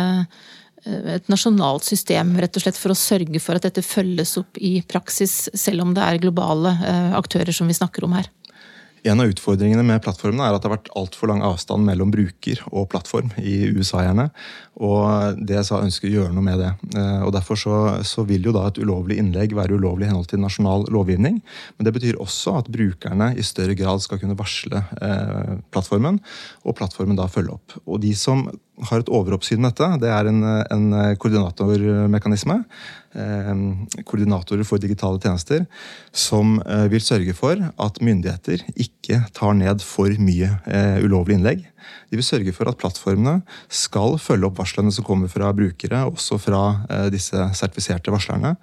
et 0.87 1.27
nasjonalt 1.27 1.83
system 1.83 2.37
rett 2.39 2.55
og 2.55 2.63
slett 2.63 2.77
for 2.79 2.95
å 2.95 2.95
sørge 2.95 3.41
for 3.43 3.59
at 3.59 3.65
dette 3.65 3.83
følges 3.83 4.37
opp 4.39 4.61
i 4.63 4.77
praksis, 4.87 5.49
selv 5.59 5.83
om 5.83 5.97
det 5.97 6.05
er 6.05 6.21
globale 6.23 6.71
aktører 7.19 7.51
som 7.51 7.67
vi 7.67 7.75
snakker 7.75 8.07
om 8.07 8.15
her? 8.15 8.29
En 9.07 9.21
av 9.23 9.31
utfordringene 9.31 9.85
med 9.87 10.01
plattformene 10.03 10.49
er 10.49 10.57
at 10.57 10.63
det 10.63 10.67
har 10.67 10.77
vært 10.79 10.89
altfor 10.99 11.31
lang 11.31 11.43
avstand 11.47 11.87
mellom 11.87 12.11
bruker 12.11 12.59
og 12.73 12.89
plattform 12.91 13.31
i 13.39 13.69
USA. 13.71 14.03
gjerne, 14.03 14.31
Og 14.83 15.39
DSA 15.47 15.79
ønsker 15.85 16.09
å 16.09 16.15
gjøre 16.17 16.35
noe 16.35 16.45
med 16.45 16.59
det. 16.61 16.73
Eh, 16.99 17.23
og 17.23 17.33
Derfor 17.37 17.61
så, 17.61 17.77
så, 18.03 18.27
vil 18.27 18.45
jo 18.45 18.53
da 18.57 18.67
et 18.67 18.81
ulovlig 18.83 19.21
innlegg 19.23 19.55
være 19.55 19.79
ulovlig 19.79 20.07
i 20.07 20.11
henhold 20.11 20.27
til 20.33 20.43
nasjonal 20.43 20.89
lovgivning. 20.93 21.39
Men 21.77 21.89
det 21.89 21.95
betyr 21.95 22.19
også 22.21 22.59
at 22.61 22.71
brukerne 22.73 23.31
i 23.39 23.47
større 23.47 23.79
grad 23.79 24.03
skal 24.03 24.21
kunne 24.21 24.37
varsle 24.39 24.83
eh, 25.01 25.57
plattformen, 25.71 26.21
og 26.67 26.77
plattformen 26.77 27.17
da 27.17 27.31
følge 27.31 27.55
opp. 27.57 27.79
Og 27.87 28.03
de 28.03 28.13
som 28.19 28.49
har 28.91 29.01
et 29.01 29.09
overoppsyn 29.13 29.61
med 29.63 29.73
dette. 29.73 30.01
Det 30.03 30.13
er 30.13 30.29
en, 30.31 30.43
en 30.45 30.87
koordinatormekanisme. 31.17 32.61
Eh, 33.17 33.53
koordinatorer 34.05 34.67
for 34.69 34.83
digitale 34.83 35.21
tjenester. 35.23 35.65
Som 36.13 36.59
eh, 36.67 36.85
vil 36.93 37.05
sørge 37.05 37.33
for 37.37 37.57
at 37.57 38.03
myndigheter 38.05 38.67
ikke 38.77 39.23
tar 39.37 39.57
ned 39.57 39.85
for 39.85 40.13
mye 40.21 40.51
eh, 40.69 41.01
ulovlig 41.05 41.39
innlegg. 41.39 41.65
De 42.11 42.19
vil 42.19 42.27
sørge 42.27 42.53
for 42.55 42.69
at 42.69 42.79
plattformene 42.81 43.39
skal 43.73 44.19
følge 44.21 44.49
opp 44.49 44.59
varslene 44.61 44.93
som 44.95 45.07
kommer 45.07 45.31
fra 45.31 45.53
brukere, 45.57 46.03
også 46.11 46.39
fra 46.43 46.63
eh, 46.91 47.09
disse 47.15 47.49
sertifiserte 47.57 48.13
varslerne. 48.13 48.57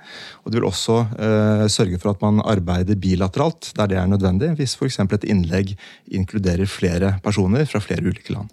Og 0.43 0.51
de 0.51 0.59
vil 0.59 0.69
også 0.69 1.01
sørge 1.71 1.97
for 2.01 2.13
at 2.13 2.21
man 2.23 2.41
arbeider 2.45 2.99
bilateralt 2.99 3.71
der 3.77 3.89
det 3.89 3.97
er 3.99 4.09
nødvendig, 4.11 4.53
hvis 4.59 4.75
f.eks. 4.77 4.99
et 5.01 5.29
innlegg 5.29 5.73
inkluderer 6.11 6.69
flere 6.69 7.15
personer 7.23 7.65
fra 7.69 7.81
flere 7.83 8.05
ulike 8.05 8.35
land 8.35 8.51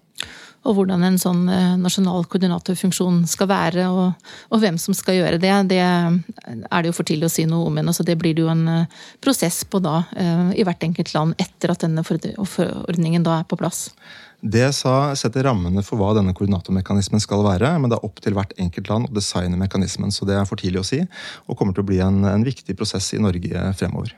og 0.68 0.76
hvordan 0.76 1.04
en 1.06 1.16
sånn 1.20 1.46
eh, 1.48 1.76
nasjonal 1.80 2.26
koordinatorfunksjon 2.28 3.22
skal 3.30 3.48
være, 3.50 3.86
og, 3.88 4.32
og, 4.50 4.58
hvem 4.60 4.76
som 4.80 4.96
skal 4.96 5.16
gjøre 5.16 5.40
det, 5.40 5.52
det 5.70 5.80
er 5.80 6.82
det 6.82 6.90
jo 6.90 6.96
for 6.96 7.08
tidlig 7.08 7.30
å 7.30 7.32
si 7.32 7.46
noe 7.48 7.70
om 7.70 7.80
ennå. 7.80 7.94
Så 7.96 8.04
det 8.06 8.18
blir 8.20 8.36
det 8.36 8.44
jo 8.44 8.50
en 8.52 8.66
eh, 8.68 8.98
prosess 9.24 9.62
på 9.64 9.80
da, 9.84 10.02
eh, 10.20 10.50
i 10.60 10.66
hvert 10.66 10.84
enkelt 10.84 11.14
land, 11.16 11.36
etter 11.40 11.72
at 11.72 11.86
denne 11.86 12.04
forordningen 12.04 13.24
da 13.24 13.40
er 13.40 13.48
på 13.48 13.58
plass. 13.60 13.88
Det 14.40 14.70
sa 14.72 15.12
setter 15.20 15.44
rammene 15.44 15.82
for 15.84 16.00
hva 16.00 16.14
denne 16.16 16.32
koordinatormekanismen 16.36 17.20
skal 17.20 17.44
være, 17.44 17.74
men 17.80 17.92
det 17.92 17.98
er 17.98 18.08
opp 18.08 18.22
til 18.24 18.36
hvert 18.36 18.54
enkelt 18.60 18.88
land 18.88 19.10
å 19.10 19.16
designe 19.16 19.60
mekanismen, 19.60 20.12
så 20.12 20.28
det 20.28 20.36
er 20.36 20.48
for 20.48 20.60
tidlig 20.60 20.80
å 20.80 20.88
si, 20.92 21.02
og 21.44 21.60
kommer 21.60 21.76
til 21.76 21.84
å 21.84 21.90
bli 21.92 22.00
en, 22.04 22.24
en 22.28 22.44
viktig 22.44 22.76
prosess 22.76 23.12
i 23.16 23.20
Norge 23.20 23.68
fremover. 23.80 24.16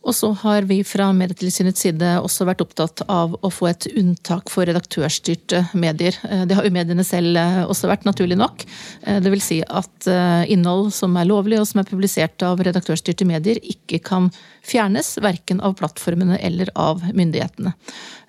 Og 0.00 0.14
så 0.16 0.30
har 0.42 0.64
vi 0.68 0.78
fra 0.86 1.10
Medietilsynets 1.12 1.82
side 1.84 2.12
også 2.24 2.46
vært 2.48 2.62
opptatt 2.64 3.02
av 3.12 3.34
å 3.44 3.50
få 3.52 3.68
et 3.68 3.86
unntak 4.00 4.48
for 4.52 4.64
redaktørstyrte 4.68 5.66
medier. 5.76 6.16
Eh, 6.24 6.46
det 6.48 6.56
har 6.56 6.64
jo 6.64 6.72
mediene 6.72 7.04
selv 7.04 7.36
eh, 7.36 7.60
også 7.66 7.90
vært, 7.90 8.06
naturlig 8.08 8.38
nok. 8.40 8.64
Eh, 9.04 9.18
det 9.20 9.32
vil 9.34 9.44
si 9.44 9.60
at 9.68 10.08
innhold 10.50 10.88
som 10.96 11.12
er 11.20 11.28
lovlig 11.28 11.58
og 11.60 11.66
som 11.68 11.82
er 11.82 11.88
publisert 11.90 12.40
av 12.46 12.62
redaktørstyrte 12.64 13.26
medier, 13.28 13.60
ikke 13.60 14.00
kan 14.06 14.30
fjernes, 14.66 15.16
verken 15.22 15.60
av 15.64 15.76
plattformene 15.80 16.38
eller 16.38 16.70
av 16.78 17.02
myndighetene. 17.14 17.74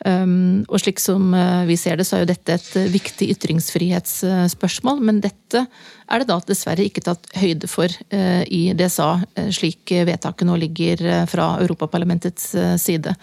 Um, 0.05 0.63
og 0.65 0.81
slik 0.81 1.01
som 1.01 1.29
vi 1.67 1.75
ser 1.77 1.99
det, 1.99 2.07
så 2.07 2.17
er 2.17 2.23
jo 2.23 2.31
dette 2.31 2.55
et 2.57 2.71
viktig 2.93 3.27
ytringsfrihetsspørsmål, 3.35 5.03
men 5.05 5.21
dette 5.21 5.67
er 6.11 6.21
det 6.21 6.29
da 6.29 6.37
dessverre 6.43 6.85
ikke 6.85 7.03
tatt 7.05 7.29
høyde 7.39 7.69
for 7.71 7.91
eh, 8.13 8.43
i 8.51 8.61
DSA, 8.77 9.09
eh, 9.39 9.51
slik 9.55 9.93
vedtaket 10.07 10.47
nå 10.47 10.57
ligger 10.59 11.03
eh, 11.07 11.25
fra 11.29 11.53
Europaparlamentets 11.63 12.49
side. 12.81 13.15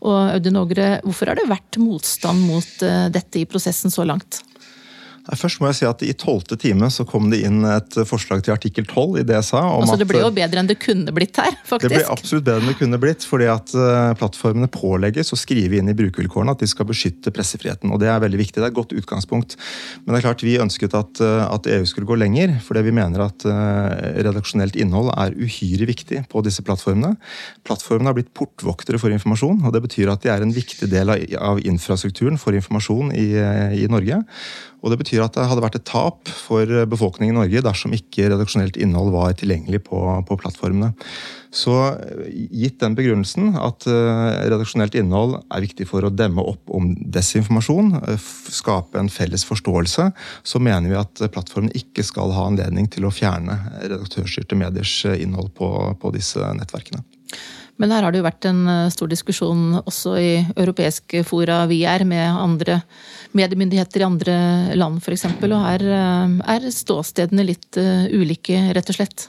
Og 0.00 0.18
Audun 0.36 0.60
Ågre, 0.62 0.92
hvorfor 1.04 1.30
har 1.30 1.40
det 1.40 1.48
vært 1.50 1.80
motstand 1.82 2.46
mot 2.48 2.86
dette 3.12 3.42
i 3.42 3.48
prosessen 3.48 3.92
så 3.92 4.06
langt? 4.08 4.42
Først 5.28 5.60
må 5.60 5.68
jeg 5.68 5.76
si 5.80 5.86
at 5.86 6.02
I 6.06 6.14
tolvte 6.16 6.56
time 6.60 6.88
så 6.92 7.04
kom 7.08 7.28
det 7.32 7.42
inn 7.44 7.60
et 7.68 7.96
forslag 8.08 8.40
til 8.44 8.54
artikkel 8.54 8.86
12 8.86 9.20
i 9.20 9.24
DSA. 9.28 9.60
Om 9.60 9.84
altså 9.84 9.98
Det 10.00 10.06
ble 10.08 10.22
jo 10.22 10.30
bedre 10.34 10.62
enn 10.62 10.70
det 10.70 10.78
kunne 10.80 11.12
blitt 11.14 11.36
her? 11.36 11.58
faktisk. 11.60 11.84
Det 11.84 12.00
ble 12.00 12.14
absolutt 12.14 12.46
bedre 12.46 12.64
enn 12.64 12.72
det 12.72 12.78
kunne 12.80 13.00
blitt, 13.02 13.26
fordi 13.28 13.48
at 13.52 13.74
eh, 13.76 14.12
plattformene 14.20 14.70
pålegges 14.72 15.34
å 15.34 15.38
skrive 15.38 15.78
inn 15.78 15.92
i 15.92 15.96
brukervilkårene 15.98 16.54
at 16.56 16.64
de 16.64 16.70
skal 16.70 16.88
beskytte 16.88 17.32
pressefriheten. 17.34 17.92
og 17.92 18.00
Det 18.02 18.08
er 18.10 18.22
veldig 18.24 18.40
viktig. 18.40 18.58
Det 18.58 18.66
er 18.66 18.72
et 18.72 18.78
godt 18.80 18.96
utgangspunkt. 18.96 19.58
Men 20.04 20.14
det 20.14 20.20
er 20.20 20.26
klart 20.30 20.46
vi 20.46 20.56
ønsket 20.62 20.96
at, 20.96 21.20
eh, 21.20 21.44
at 21.44 21.68
EU 21.68 21.84
skulle 21.90 22.08
gå 22.08 22.18
lenger, 22.18 22.56
fordi 22.64 22.86
vi 22.88 22.96
mener 22.96 23.26
at 23.26 23.44
redaksjonelt 23.44 24.76
innhold 24.80 25.10
er 25.12 25.34
uhyre 25.36 25.86
viktig 25.88 26.24
på 26.32 26.42
disse 26.44 26.64
plattformene. 26.64 27.14
Plattformene 27.66 28.10
har 28.10 28.16
blitt 28.16 28.32
portvoktere 28.36 29.00
for 29.00 29.12
informasjon, 29.12 29.60
og 29.66 29.74
det 29.74 29.82
betyr 29.84 30.12
at 30.12 30.24
de 30.24 30.32
er 30.32 30.44
en 30.44 30.54
viktig 30.54 30.88
del 30.90 31.12
av, 31.12 31.22
av 31.52 31.60
infrastrukturen 31.60 32.38
for 32.40 32.56
informasjon 32.56 33.12
i, 33.16 33.28
i 33.84 33.86
Norge. 33.90 34.22
Og 34.80 34.92
Det 34.92 35.00
betyr 35.02 35.24
at 35.24 35.36
det 35.36 35.46
hadde 35.50 35.64
vært 35.64 35.76
et 35.76 35.86
tap 35.88 36.30
for 36.30 36.64
befolkningen 36.88 37.34
i 37.34 37.40
Norge 37.42 37.62
dersom 37.66 37.92
ikke 37.96 38.30
redaksjonelt 38.32 38.78
innhold 38.80 39.12
var 39.14 39.36
tilgjengelig 39.36 39.82
på, 39.90 40.00
på 40.26 40.38
plattformene. 40.40 40.94
Så 41.50 41.74
gitt 42.30 42.78
den 42.80 42.94
begrunnelsen 42.94 43.56
at 43.58 43.84
uh, 43.90 44.46
redaksjonelt 44.46 44.94
innhold 44.96 45.36
er 45.42 45.64
viktig 45.64 45.88
for 45.90 46.06
å 46.06 46.12
demme 46.14 46.44
opp 46.46 46.70
om 46.70 46.92
desinformasjon, 46.94 47.96
skape 48.54 49.00
en 49.00 49.10
felles 49.12 49.44
forståelse, 49.48 50.10
så 50.46 50.62
mener 50.62 50.92
vi 50.92 51.00
at 51.00 51.24
plattformen 51.34 51.74
ikke 51.76 52.06
skal 52.06 52.32
ha 52.36 52.46
anledning 52.48 52.86
til 52.92 53.08
å 53.08 53.14
fjerne 53.14 53.58
redaktørstyrte 53.82 54.58
mediers 54.58 54.94
innhold 55.10 55.50
på, 55.58 55.70
på 56.00 56.14
disse 56.14 56.54
nettverkene. 56.56 57.02
Men 57.78 57.92
her 57.94 58.04
har 58.04 58.12
det 58.12 58.20
jo 58.20 58.26
vært 58.26 58.48
en 58.50 58.62
stor 58.92 59.10
diskusjon 59.10 59.80
også 59.84 60.14
i 60.20 60.30
europeiske 60.56 61.22
fora 61.28 61.62
vi 61.70 61.82
er, 61.88 62.04
med 62.04 62.26
andre 62.26 62.80
mediemyndigheter 63.36 64.02
i 64.02 64.08
andre 64.08 64.36
land 64.76 64.98
f.eks. 65.00 65.28
Og 65.30 65.58
her 65.64 65.86
er 65.86 66.70
ståstedene 66.74 67.46
litt 67.46 67.78
ulike, 67.78 68.66
rett 68.76 68.90
og 68.90 68.98
slett. 68.98 69.28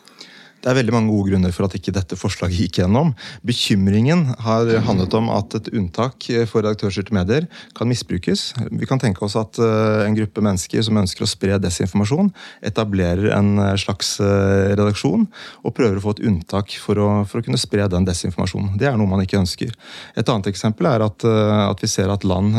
Det 0.62 0.70
er 0.70 0.78
veldig 0.78 0.94
mange 0.94 1.10
gode 1.10 1.32
grunner 1.32 1.54
for 1.56 1.66
at 1.66 1.76
ikke 1.78 1.94
dette 1.96 2.18
forslaget 2.20 2.60
gikk 2.62 2.80
gjennom. 2.84 3.16
Bekymringen 3.48 4.28
har 4.46 4.70
handlet 4.86 5.16
om 5.18 5.32
at 5.34 5.56
et 5.58 5.72
unntak 5.74 6.28
for 6.52 6.62
redaktørstyrte 6.62 7.16
medier 7.18 7.48
kan 7.78 7.90
misbrukes. 7.90 8.52
Vi 8.70 8.90
kan 8.90 9.02
tenke 9.02 9.26
oss 9.26 9.36
at 9.40 9.58
eh, 9.58 10.04
en 10.06 10.18
gruppe 10.20 10.44
mennesker 10.46 10.86
som 10.86 11.00
ønsker 11.02 11.26
å 11.26 11.30
spre 11.30 11.58
desinformasjon, 11.62 12.30
etablerer 12.70 13.34
en 13.40 13.56
eh, 13.58 13.74
slags 13.82 14.14
eh, 14.22 14.76
redaksjon 14.78 15.26
og 15.66 15.76
prøver 15.78 15.98
å 15.98 16.04
få 16.06 16.14
et 16.18 16.24
unntak 16.30 16.76
for 16.84 17.02
å, 17.02 17.10
for 17.26 17.42
å 17.42 17.48
kunne 17.48 17.62
spre 17.62 17.90
den 17.90 18.06
desinformasjonen. 18.06 18.78
Det 18.78 18.92
er 18.92 19.02
noe 19.02 19.10
man 19.10 19.26
ikke 19.26 19.42
ønsker. 19.42 19.74
Et 20.14 20.30
annet 20.30 20.52
eksempel 20.52 20.92
er 20.92 21.08
at, 21.08 21.26
at 21.26 21.82
vi 21.82 21.90
ser 21.90 22.12
at 22.14 22.26
land 22.28 22.54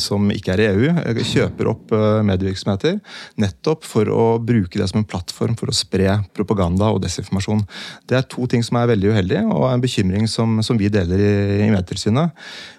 som 0.00 0.26
ikke 0.32 0.56
er 0.56 0.62
i 0.62 0.68
EU, 0.72 1.22
kjøper 1.26 1.68
opp 1.70 1.92
medievirksomheter 2.26 2.98
nettopp 3.40 3.84
for 3.86 4.08
å 4.10 4.26
bruke 4.42 4.78
det 4.78 4.86
som 4.90 5.00
en 5.00 5.08
plattform 5.08 5.56
for 5.58 5.70
å 5.70 5.76
spre 5.76 6.18
propaganda 6.36 6.90
og 6.94 7.02
desinformasjon 7.04 7.35
informasjon. 7.36 7.66
Det 8.08 8.18
er 8.18 8.30
to 8.30 8.46
ting 8.50 8.64
som 8.64 8.80
er 8.80 8.90
veldig 8.92 9.12
uheldige, 9.12 9.44
og 9.46 9.68
en 9.70 9.84
bekymring 9.84 10.26
som, 10.30 10.60
som 10.62 10.78
vi 10.78 10.88
deler 10.92 11.20
i, 11.20 11.66
i 11.66 11.70
Medtilsynet. 11.74 12.34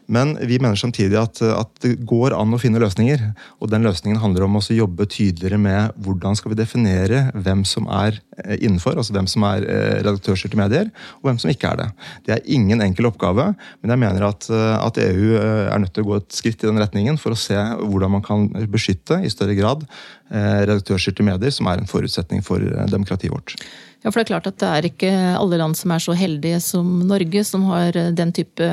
Men 0.08 0.38
vi 0.48 0.56
mener 0.60 0.80
samtidig 0.80 1.18
at, 1.20 1.42
at, 1.44 1.72
det 1.84 1.98
går 2.08 2.32
an 2.36 2.56
å 2.56 2.60
finne 2.62 2.80
løsninger. 2.80 3.22
Og 3.60 3.72
den 3.72 3.84
løsningen 3.84 4.22
handler 4.22 4.46
om 4.46 4.56
å 4.56 4.64
jobbe 4.64 5.08
tydeligere 5.12 5.60
med 5.60 5.98
hvordan 6.04 6.38
skal 6.40 6.54
vi 6.54 6.60
definere 6.62 7.26
hvem 7.36 7.66
som 7.68 7.90
er 7.92 8.22
eh, 8.40 8.56
innenfor, 8.56 8.96
altså 8.96 9.16
hvem 9.18 9.28
som 9.28 9.44
er 9.50 9.66
eh, 9.68 9.98
redaktørstyrte 10.00 10.60
medier, 10.60 10.88
og 11.20 11.28
hvem 11.28 11.42
som 11.44 11.52
ikke 11.52 11.74
er 11.74 11.82
det. 11.82 11.88
Det 12.28 12.36
er 12.38 12.48
ingen 12.56 12.84
enkel 12.86 13.10
oppgave, 13.12 13.50
men 13.82 13.94
jeg 13.94 14.04
mener 14.06 14.30
at, 14.30 14.48
eh, 14.48 14.76
at 14.80 15.02
EU 15.04 15.34
er 15.42 15.84
nødt 15.84 15.94
til 15.98 16.08
å 16.08 16.12
gå 16.14 16.22
et 16.22 16.40
skritt 16.40 16.64
i 16.64 16.70
den 16.70 16.80
retningen 16.80 17.20
for 17.20 17.36
å 17.36 17.40
se 17.40 17.58
hvordan 17.58 18.16
man 18.16 18.24
kan 18.24 18.48
beskytte 18.72 19.20
i 19.26 19.34
større 19.34 19.58
grad 19.60 19.84
redaktørstyrte 20.28 21.24
medier, 21.24 21.54
som 21.56 21.70
er 21.72 21.80
en 21.80 21.88
forutsetning 21.88 22.42
for 22.44 22.60
demokratiet 22.92 23.32
vårt. 23.32 23.54
Ja, 24.04 24.12
for 24.12 24.20
det 24.20 24.28
er 24.28 24.30
klart 24.30 24.48
at 24.48 24.58
det 24.62 24.68
er 24.70 24.86
ikke 24.88 25.10
alle 25.36 25.58
land 25.58 25.74
som 25.76 25.92
er 25.92 26.02
så 26.04 26.14
heldige 26.16 26.60
som 26.62 26.86
Norge, 27.10 27.42
som 27.48 27.64
har 27.72 27.96
den 28.16 28.34
type 28.36 28.68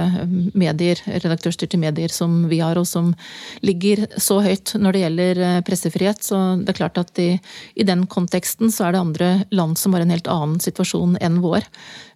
medier, 0.53 1.01
redaktørstyrte 1.09 1.81
medier 1.81 2.13
som 2.13 2.43
vi 2.51 2.61
har, 2.61 2.77
og 2.77 2.85
som 2.87 3.15
ligger 3.65 4.05
så 4.21 4.43
høyt 4.45 4.75
når 4.77 4.95
det 4.95 5.03
gjelder 5.05 5.41
eh, 5.49 5.61
pressefrihet. 5.65 6.21
Så 6.29 6.41
det 6.61 6.75
er 6.75 6.81
klart 6.83 7.01
at 7.01 7.23
i, 7.23 7.31
i 7.75 7.87
den 7.89 8.05
konteksten 8.11 8.73
så 8.75 8.89
er 8.89 8.95
det 8.95 9.05
andre 9.05 9.31
land 9.55 9.81
som 9.81 9.97
har 9.97 10.05
en 10.05 10.13
helt 10.13 10.29
annen 10.29 10.61
situasjon 10.63 11.17
enn 11.25 11.41
vår. 11.45 11.65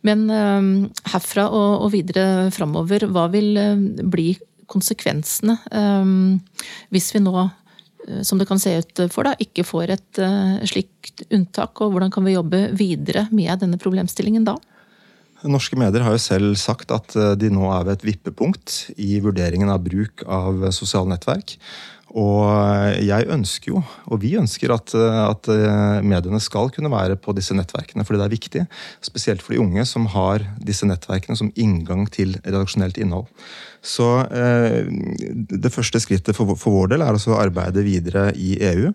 Men 0.07 0.29
um, 0.29 0.69
herfra 1.09 1.49
og, 1.49 1.89
og 1.89 1.95
videre 1.97 2.53
framover, 2.55 3.09
hva 3.09 3.27
vil 3.33 3.57
bli 4.05 4.35
konsekvensene 4.69 5.57
um, 5.73 6.37
hvis 6.93 7.09
vi 7.17 7.25
nå 7.25 7.35
Eh, 7.41 7.58
som 8.25 8.41
det 8.41 8.49
kan 8.49 8.61
se 8.63 8.73
ut 8.81 9.05
for, 9.13 9.29
da, 9.29 9.35
ikke 9.43 9.67
får 9.67 9.95
et 9.95 10.21
uh, 10.23 10.59
slikt 10.69 11.27
unntak? 11.29 11.83
Og 11.85 11.95
hvordan 11.95 12.13
kan 12.15 12.27
vi 12.27 12.37
jobbe 12.37 12.65
videre 12.79 13.27
med 13.35 13.61
denne 13.63 13.81
problemstillingen 13.81 14.47
da? 14.49 14.57
Norske 15.47 15.79
medier 15.79 16.03
har 16.03 16.17
jo 16.17 16.23
selv 16.23 16.57
sagt 16.59 16.91
at 16.91 17.15
eh, 17.15 17.37
de 17.39 17.51
nå 17.55 17.69
er 17.71 17.85
ved 17.87 17.99
et 17.99 18.07
vippepunkt 18.09 18.79
i 18.99 19.21
vurderingen 19.23 19.71
av 19.71 19.85
bruk 19.85 20.25
av 20.27 20.65
sosiale 20.75 21.13
nettverk. 21.13 21.55
Og 22.17 23.03
jeg 23.05 23.29
ønsker 23.29 23.75
jo, 23.75 23.83
og 24.09 24.23
vi 24.23 24.35
ønsker, 24.41 24.73
at, 24.73 24.95
at, 24.97 25.51
mediene 26.01 26.41
skal 26.41 26.73
kunne 26.73 26.93
være 26.93 27.19
på 27.21 27.35
disse 27.37 27.57
nettverkene, 27.57 28.07
fordi 28.07 28.23
det 28.23 28.27
er 28.27 28.37
viktig. 28.37 28.67
Spesielt 29.05 29.45
for 29.45 29.53
de 29.53 29.61
unge 29.61 29.85
som 29.89 30.07
har 30.15 30.47
disse 30.65 30.89
nettverkene 30.89 31.37
som 31.37 31.53
inngang 31.61 32.07
til 32.13 32.39
redaksjonelt 32.47 32.97
innhold. 33.03 33.29
Så 33.85 34.07
eh, 34.35 34.87
det 35.49 35.71
første 35.71 36.01
skrittet 36.03 36.37
for, 36.37 36.57
for, 36.59 36.75
vår 36.75 36.93
del 36.93 37.05
er 37.05 37.15
altså 37.15 37.35
å 37.35 37.41
arbeide 37.41 37.85
videre 37.87 38.29
i 38.35 38.57
EU. 38.73 38.91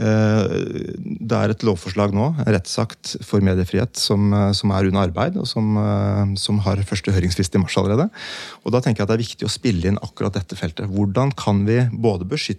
Eh, 0.00 0.54
det 1.02 1.36
er 1.38 1.52
et 1.52 1.64
lovforslag 1.66 2.14
nå, 2.16 2.30
rettsakt 2.46 3.16
for 3.26 3.44
mediefrihet, 3.44 3.98
som, 4.00 4.32
som 4.56 4.72
er 4.72 4.88
under 4.88 5.04
arbeid, 5.04 5.36
og 5.40 5.48
som, 5.48 5.76
eh, 5.76 6.34
som, 6.40 6.62
har 6.64 6.80
første 6.88 7.12
høringsfrist 7.14 7.58
i 7.58 7.62
mars 7.62 7.76
allerede. 7.80 8.08
Og 8.64 8.74
da 8.74 8.80
tenker 8.80 9.02
jeg 9.02 9.08
at 9.08 9.12
det 9.12 9.18
er 9.18 9.26
viktig 9.26 9.48
å 9.48 9.52
spille 9.52 9.92
inn 9.92 10.00
akkurat 10.00 10.38
dette 10.38 10.58
feltet. 10.58 10.88
Hvordan 10.88 11.34
kan 11.36 11.64
vi 11.68 11.82
både 11.92 12.28
beskytte 12.28 12.51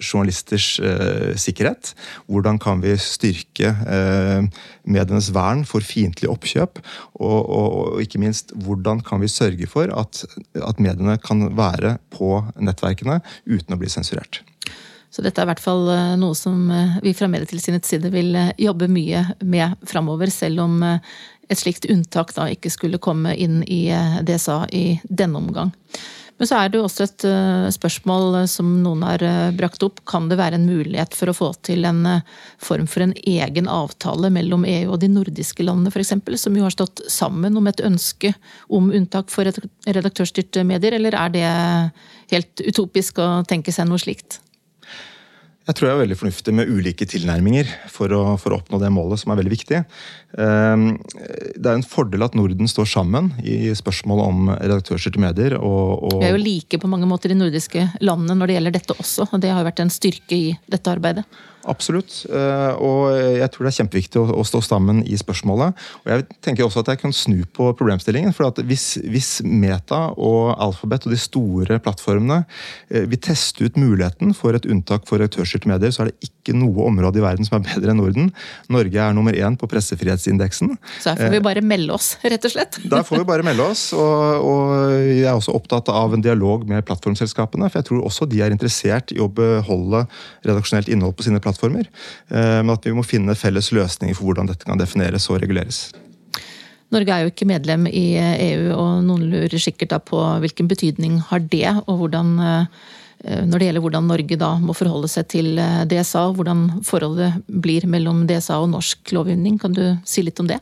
journalisters 0.00 0.78
eh, 0.84 1.32
sikkerhet, 1.40 1.94
hvordan 2.30 2.60
kan 2.62 2.82
vi 2.84 2.96
styrke 3.00 3.72
eh, 3.72 4.44
medienes 4.84 5.30
vern 5.36 5.64
for 5.68 5.84
fiendtlige 5.84 6.32
oppkjøp, 6.32 6.82
og, 7.20 7.40
og, 7.40 7.68
og, 7.80 8.02
ikke 8.04 8.22
minst 8.22 8.54
hvordan 8.64 9.02
kan 9.06 9.22
vi 9.22 9.30
sørge 9.32 9.70
for 9.70 9.90
at, 9.92 10.24
at 10.60 10.82
mediene 10.82 11.18
kan 11.22 11.48
være 11.56 11.98
på 12.14 12.38
nettverkene 12.60 13.20
uten 13.48 13.76
å 13.76 13.80
bli 13.80 13.90
sensurert. 13.92 14.42
Så 15.10 15.24
dette 15.26 15.42
er 15.42 15.48
i 15.48 15.50
hvert 15.50 15.62
fall 15.62 15.88
eh, 15.90 16.14
noe 16.20 16.36
som 16.38 16.70
eh, 16.70 17.00
vi 17.02 17.12
fra 17.18 17.28
Medietilsynets 17.30 17.90
side 17.90 18.12
vil 18.14 18.30
eh, 18.38 18.54
jobbe 18.62 18.86
mye 18.90 19.24
med 19.42 19.82
framover, 19.90 20.30
selv 20.30 20.62
om 20.62 20.78
et 20.84 21.58
slikt 21.58 21.88
unntak 21.90 22.30
da 22.36 22.46
ikke 22.52 22.70
skulle 22.70 23.02
komme 23.02 23.34
inn 23.34 23.64
i 23.66 23.88
DSA 24.22 24.62
i 24.70 24.84
denne 25.02 25.40
omgang. 25.40 25.72
Men 26.40 26.48
så 26.48 26.56
er 26.56 26.70
det 26.72 26.78
jo 26.78 26.86
også 26.86 27.04
et 27.04 27.24
eh, 27.28 27.66
spørsmål 27.74 28.38
eh, 28.38 28.46
som 28.48 28.68
noen 28.80 29.02
har 29.04 29.20
eh, 29.20 29.50
brakt 29.52 29.82
opp. 29.84 30.00
Kan 30.08 30.30
det 30.30 30.38
være 30.40 30.56
en 30.56 30.64
mulighet 30.64 31.12
for 31.12 31.28
å 31.28 31.34
få 31.36 31.50
til 31.68 31.84
en 31.84 32.00
form 32.56 32.88
for 32.88 33.04
en 33.04 33.12
egen 33.28 33.68
avtale 33.68 34.32
mellom 34.32 34.64
EU 34.64 34.94
og 34.94 35.02
de 35.02 35.10
nordiske 35.12 35.66
landene 35.66 35.92
f.eks., 35.92 36.14
som 36.40 36.56
jo 36.56 36.64
har 36.64 36.72
stått 36.72 37.04
sammen 37.12 37.60
om 37.60 37.68
et 37.68 37.84
ønske 37.84 38.32
om 38.72 38.88
unntak 38.88 39.28
for 39.28 39.52
redaktørstyrte 39.84 40.64
medier, 40.64 40.96
eller 40.96 41.18
er 41.26 41.34
det 41.36 41.44
helt 42.32 42.64
utopisk 42.64 43.20
å 43.20 43.28
tenke 43.44 43.74
seg 43.76 43.90
noe 43.90 44.00
slikt? 44.00 44.40
Jeg 45.68 45.76
tror 45.76 45.86
jeg 45.86 45.94
er 45.94 46.00
veldig 46.00 46.16
fornuftig 46.16 46.52
med 46.56 46.70
ulike 46.72 47.04
tilnærminger 47.06 47.68
for 47.92 48.10
å, 48.16 48.20
for 48.40 48.54
å, 48.54 48.58
oppnå 48.62 48.78
det 48.80 48.88
målet, 48.94 49.20
som 49.20 49.30
er 49.30 49.38
veldig 49.42 49.52
viktig. 49.52 49.82
Ehm, 50.40 50.86
det 51.54 51.68
er 51.68 51.76
en 51.76 51.84
fordel 51.84 52.24
at 52.24 52.34
Norden 52.38 52.70
står 52.70 52.88
sammen 52.88 53.28
i 53.44 53.68
spørsmålet 53.76 54.32
om 54.32 54.50
redaktørstyrte 54.56 55.20
medier. 55.20 55.58
Og, 55.60 56.08
og 56.08 56.16
Vi 56.24 56.30
er 56.30 56.34
jo 56.34 56.42
like 56.42 56.80
på 56.80 56.90
mange 56.90 57.06
måter 57.10 57.30
de 57.30 57.36
nordiske 57.38 57.84
landene 58.00 58.38
når 58.40 58.50
det 58.50 58.56
gjelder 58.56 58.76
dette 58.78 58.96
også, 58.96 59.28
og 59.28 59.44
det 59.44 59.52
har 59.52 59.60
jo 59.60 59.68
vært 59.68 59.84
en 59.84 59.92
styrke 59.92 60.40
i 60.40 60.50
dette 60.72 60.96
arbeidet. 60.96 61.28
Absolutt. 61.68 62.22
Eh, 62.32 62.72
og 62.80 63.10
jeg 63.12 63.48
tror 63.52 63.66
det 63.66 63.70
er 63.70 63.78
kjempeviktig 63.82 64.20
å 64.20 64.44
stå 64.46 64.62
sammen 64.64 65.02
i 65.04 65.18
spørsmålet. 65.20 65.76
Og 66.04 66.12
jeg 66.12 66.24
tenker 66.44 66.64
også 66.64 66.80
at 66.84 66.92
jeg 66.94 67.00
kan 67.02 67.14
snu 67.14 67.42
på 67.44 67.70
problemstillingen. 67.76 68.32
for 68.32 68.48
at 68.48 68.60
hvis, 68.64 68.96
hvis 69.04 69.42
Meta 69.44 70.14
og 70.16 70.54
Alphabet 70.56 71.06
og 71.06 71.12
de 71.12 71.20
store 71.20 71.80
plattformene 71.82 72.44
eh, 72.88 73.04
vil 73.10 73.20
teste 73.20 73.66
ut 73.66 73.76
muligheten 73.76 74.32
for 74.36 74.56
et 74.56 74.64
unntak 74.64 75.04
for 75.08 75.20
redaktørstyrte 75.20 75.68
medier, 75.68 75.92
så 75.92 76.04
er 76.04 76.10
det 76.10 76.30
ikke 76.30 76.56
noe 76.56 76.86
område 76.88 77.20
i 77.20 77.24
verden 77.24 77.46
som 77.46 77.58
er 77.58 77.66
bedre 77.68 77.92
enn 77.92 78.00
Norden. 78.00 78.32
Norge 78.72 79.04
er 79.04 79.16
nummer 79.16 79.36
én 79.36 79.58
på 79.60 79.68
pressefrihetsindeksen. 79.70 80.72
Så 81.00 81.12
her 81.12 81.20
får 81.20 81.36
vi 81.36 81.42
eh, 81.42 81.44
bare 81.44 81.64
melde 81.64 81.92
oss, 81.96 82.14
rett 82.24 82.48
og 82.48 82.54
slett? 82.54 82.80
Der 82.88 83.04
får 83.04 83.20
vi 83.20 83.28
bare 83.28 83.44
melde 83.46 83.68
oss. 83.68 83.90
Og, 83.92 84.48
og 84.48 84.74
jeg 85.10 85.28
er 85.28 85.36
også 85.36 85.54
opptatt 85.56 85.92
av 85.92 86.16
en 86.16 86.24
dialog 86.24 86.64
med 86.70 86.86
plattformselskapene, 86.88 87.68
for 87.68 87.82
jeg 87.82 87.90
tror 87.90 88.08
også 88.08 88.28
de 88.30 88.40
er 88.40 88.54
interessert 88.54 89.12
i 89.12 89.20
å 89.20 89.28
beholde 89.28 90.06
redaksjonelt 90.46 90.88
innhold 90.88 91.18
på 91.18 91.28
sine 91.28 91.36
plattformer 91.36 91.49
plattformer. 91.50 91.90
Eh, 92.30 92.60
men 92.62 92.74
at 92.74 92.86
vi 92.86 92.94
må 92.96 93.04
finne 93.06 93.36
felles 93.38 93.72
løsninger 93.76 94.16
for 94.16 94.30
hvordan 94.30 94.48
dette 94.50 94.68
kan 94.68 94.80
defineres 94.80 95.28
og 95.30 95.42
reguleres. 95.42 95.90
Norge 96.90 97.14
er 97.14 97.22
jo 97.22 97.30
ikke 97.30 97.46
medlem 97.46 97.84
i 97.86 98.06
EU, 98.18 98.70
og 98.74 99.04
noen 99.06 99.28
lurer 99.30 99.62
sikkert 99.62 99.92
da 99.92 100.00
på 100.02 100.18
hvilken 100.42 100.70
betydning 100.70 101.20
har 101.28 101.44
det, 101.52 101.68
og 101.84 102.00
hvordan 102.00 102.32
eh, 102.42 102.88
når 103.20 103.58
det 103.58 103.66
gjelder 103.68 103.84
hvordan 103.84 104.08
Norge 104.08 104.36
da 104.40 104.50
må 104.62 104.74
forholde 104.76 105.10
seg 105.12 105.28
til 105.30 105.60
eh, 105.60 105.84
DSA, 105.90 106.30
hvordan 106.36 106.66
forholdet 106.86 107.42
blir 107.46 107.86
mellom 107.90 108.24
DSA 108.30 108.58
og 108.64 108.72
norsk 108.72 109.12
lovgivning. 109.14 109.60
Kan 109.60 109.76
du 109.76 109.84
si 110.08 110.24
litt 110.24 110.40
om 110.40 110.48
det? 110.50 110.58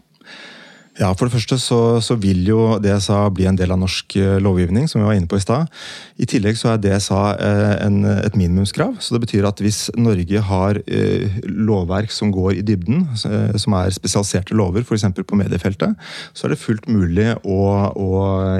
Ja, 0.99 1.13
For 1.15 1.29
det 1.29 1.37
første 1.37 1.57
så, 1.63 1.79
så, 2.03 2.17
vil 2.19 2.41
jo 2.49 2.75
DSA 2.83 3.21
bli 3.31 3.45
en 3.47 3.57
del 3.59 3.71
av 3.71 3.79
norsk 3.79 4.17
eh, 4.19 4.39
lovgivning, 4.43 4.89
som 4.91 4.99
vi 4.99 5.07
var 5.07 5.15
inne 5.15 5.31
på 5.31 5.39
i 5.39 5.45
stad. 5.45 5.71
I 6.19 6.27
tillegg 6.27 6.59
så 6.59 6.73
er 6.73 6.81
DSA 6.83 7.21
eh, 7.39 7.75
en, 7.85 8.01
et 8.17 8.35
minimumskrav. 8.35 8.97
så 8.99 9.15
Det 9.15 9.21
betyr 9.23 9.47
at 9.47 9.63
hvis 9.63 9.93
Norge 9.95 10.43
har 10.49 10.81
eh, 10.91 11.39
lovverk 11.47 12.11
som 12.15 12.33
går 12.35 12.59
i 12.59 12.65
dybden, 12.67 13.07
som 13.15 13.77
er 13.79 13.95
spesialiserte 13.95 14.59
lover, 14.59 14.83
f.eks. 14.83 15.07
på 15.23 15.39
mediefeltet, 15.39 15.95
så 16.35 16.49
er 16.49 16.57
det 16.57 16.61
fullt 16.65 16.91
mulig 16.91 17.29
å, 17.47 17.61
å 17.95 18.11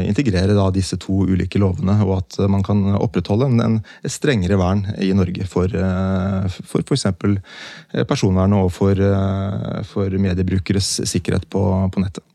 integrere 0.05 0.55
da 0.55 0.69
disse 0.75 0.99
to 1.03 1.25
ulike 1.27 1.59
lovene, 1.59 1.99
og 2.07 2.21
at 2.21 2.39
man 2.47 2.63
kan 2.67 2.87
opprettholde 3.01 3.51
en, 3.51 3.65
en, 3.65 3.83
strengere 4.09 4.57
vern 4.61 4.87
i 5.03 5.11
Norge 5.17 5.45
for 5.51 5.75
for 6.69 6.87
f.eks. 6.87 7.05
personvernet 8.09 8.63
og 8.63 8.73
for, 8.73 9.03
for 9.91 10.19
mediebrukeres 10.23 10.99
sikkerhet 11.09 11.49
på, 11.51 11.63
på 11.93 12.03
nettet. 12.05 12.28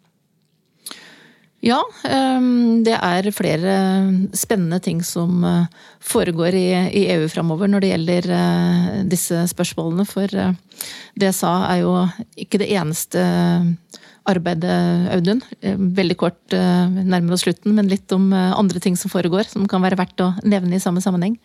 Ja, 1.63 1.79
ehm, 2.03 2.83
det 2.83 2.97
er 2.97 3.29
flere 3.31 3.73
spennende 4.35 4.81
ting 4.83 4.99
som 5.07 5.45
eh, 5.47 5.69
foregår 6.03 6.57
i 6.59 7.03
EU 7.15 7.29
framover 7.31 7.71
når 7.71 7.85
det 7.85 7.91
gjelder 7.93 8.27
eh, 8.35 8.89
disse 9.07 9.45
spørsmålene. 9.53 10.03
For 10.09 10.27
eh, 10.27 10.57
DSA 11.15 11.53
er 11.69 11.79
jo 11.85 11.93
ikke 12.43 12.59
det 12.59 12.67
eneste 12.75 13.23
arbeidet, 14.27 14.75
Audun. 15.11 15.41
Veldig 15.99 16.15
kort, 16.15 16.53
nærmere 16.55 17.35
oss 17.35 17.43
slutten, 17.43 17.73
men 17.75 17.89
litt 17.91 18.11
om 18.15 18.29
andre 18.31 18.79
ting 18.79 18.95
som 18.95 19.11
foregår, 19.11 19.49
som 19.51 19.65
kan 19.67 19.83
være 19.83 19.99
verdt 19.99 20.23
å 20.23 20.29
nevne 20.47 20.77
i 20.77 20.83
samme 20.83 21.03
sammenheng. 21.03 21.35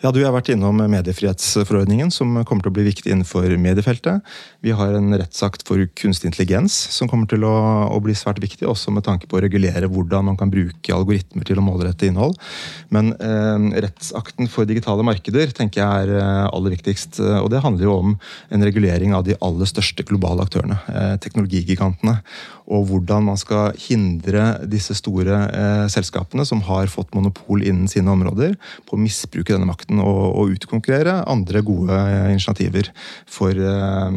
Ja, 0.00 0.08
Du 0.16 0.22
har 0.24 0.32
vært 0.32 0.48
innom 0.48 0.78
mediefrihetsforordningen, 0.80 2.08
som 2.08 2.32
kommer 2.48 2.64
til 2.64 2.70
å 2.70 2.76
bli 2.78 2.86
viktig 2.86 3.10
innenfor 3.12 3.52
mediefeltet. 3.60 4.24
Vi 4.64 4.72
har 4.72 4.94
en 4.96 5.12
rettsakt 5.12 5.60
for 5.68 5.82
kunstig 6.00 6.30
intelligens, 6.30 6.72
som 6.94 7.08
kommer 7.10 7.28
til 7.28 7.44
å, 7.44 7.52
å, 7.92 7.98
bli 8.00 8.14
svært 8.16 8.40
viktig, 8.40 8.64
også 8.64 8.94
med 8.96 9.04
tanke 9.04 9.28
på 9.28 9.36
å 9.36 9.42
regulere 9.44 9.90
hvordan 9.92 10.30
man 10.30 10.38
kan 10.40 10.48
bruke 10.52 10.94
algoritmer 10.96 11.44
til 11.44 11.60
å 11.60 11.64
målrette 11.66 12.08
innhold. 12.08 12.38
Men 12.88 13.12
eh, 13.20 13.66
rettsakten 13.84 14.48
for 14.48 14.64
digitale 14.64 15.04
markeder 15.04 15.52
tenker 15.52 15.82
jeg 15.82 16.06
er 16.06 16.14
eh, 16.16 16.46
aller 16.48 16.78
viktigst. 16.78 17.20
Og 17.42 17.50
det 17.52 17.60
handler 17.60 17.90
jo 17.90 17.98
om 17.98 18.16
en 18.48 18.64
regulering 18.64 19.12
av 19.12 19.28
de 19.28 19.36
aller 19.44 19.68
største 19.68 20.08
globale 20.08 20.48
aktørene, 20.48 20.80
eh, 20.94 21.12
teknologigigantene. 21.20 22.22
Og 22.70 22.86
hvordan 22.86 23.24
man 23.26 23.38
skal 23.40 23.74
hindre 23.82 24.62
disse 24.70 24.94
store 24.96 25.44
eh, 25.50 25.86
selskapene, 25.90 26.46
som 26.46 26.62
har 26.68 26.88
fått 26.88 27.12
monopol 27.16 27.64
innen 27.66 27.90
sine 27.90 28.12
områder, 28.14 28.54
på 28.86 28.96
å 28.96 29.00
misbruke 29.02 29.52
denne 29.52 29.68
makten 29.68 29.89
muligheten 29.90 30.00
å, 30.00 30.32
å 30.40 30.48
utkonkurrere 30.50 31.24
andre 31.26 31.62
gode 31.62 31.98
initiativer 32.30 32.90
for, 33.26 33.50
eh, 33.50 34.10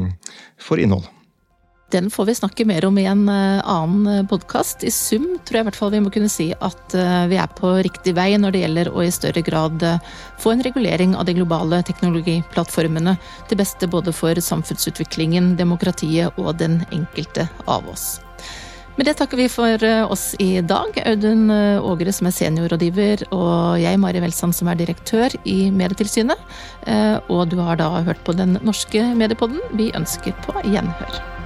for 0.58 0.80
innhold. 0.80 1.08
Den 1.92 2.10
får 2.10 2.26
vi 2.26 2.34
snakke 2.34 2.66
mer 2.66 2.86
om 2.86 2.98
i 2.98 3.06
en 3.06 3.30
eh, 3.30 3.62
annen 3.64 4.28
podkast. 4.28 4.84
I 4.84 4.90
sum 4.90 5.38
tror 5.46 5.60
jeg 5.60 5.64
i 5.64 5.68
hvert 5.68 5.78
fall 5.78 5.92
vi 5.92 6.02
må 6.02 6.10
kunne 6.12 6.30
si 6.30 6.52
at 6.54 6.96
eh, 6.96 7.28
vi 7.30 7.38
er 7.38 7.48
på 7.48 7.70
riktig 7.84 8.16
vei 8.16 8.34
når 8.38 8.52
det 8.52 8.64
gjelder 8.64 8.90
å 8.90 9.04
i 9.04 9.12
større 9.12 9.44
grad 9.46 9.84
få 10.40 10.54
en 10.54 10.64
regulering 10.64 11.16
av 11.16 11.26
de 11.26 11.38
globale 11.38 11.84
teknologiplattformene, 11.84 13.18
til 13.48 13.58
beste 13.58 13.88
både 13.88 14.12
for 14.12 14.34
samfunnsutviklingen, 14.34 15.56
demokratiet 15.56 16.34
og 16.40 16.58
den 16.58 16.82
enkelte 16.92 17.48
av 17.68 17.86
oss. 17.94 18.18
Med 18.94 19.08
det 19.10 19.16
takker 19.18 19.40
vi 19.40 19.48
for 19.50 19.84
eh, 19.84 20.12
oss 20.12 20.36
i 20.40 20.62
dag. 20.62 20.94
Audun 21.10 21.50
eh, 21.50 21.82
Ågre 21.82 22.14
som 22.14 22.30
er 22.30 22.36
seniorrådgiver, 22.36 23.26
og 23.34 23.82
jeg, 23.82 23.98
Mari 23.98 24.22
Welsand, 24.22 24.54
som 24.54 24.70
er 24.70 24.78
direktør 24.78 25.34
i 25.50 25.72
Medietilsynet. 25.74 26.38
Eh, 26.86 27.18
og 27.34 27.50
du 27.50 27.58
har 27.66 27.82
da 27.82 27.90
hørt 28.06 28.22
på 28.28 28.38
Den 28.38 28.60
norske 28.62 29.02
mediepodden. 29.18 29.64
Vi 29.74 29.90
ønsker 29.98 30.38
på 30.46 30.62
gjenhør. 30.70 31.43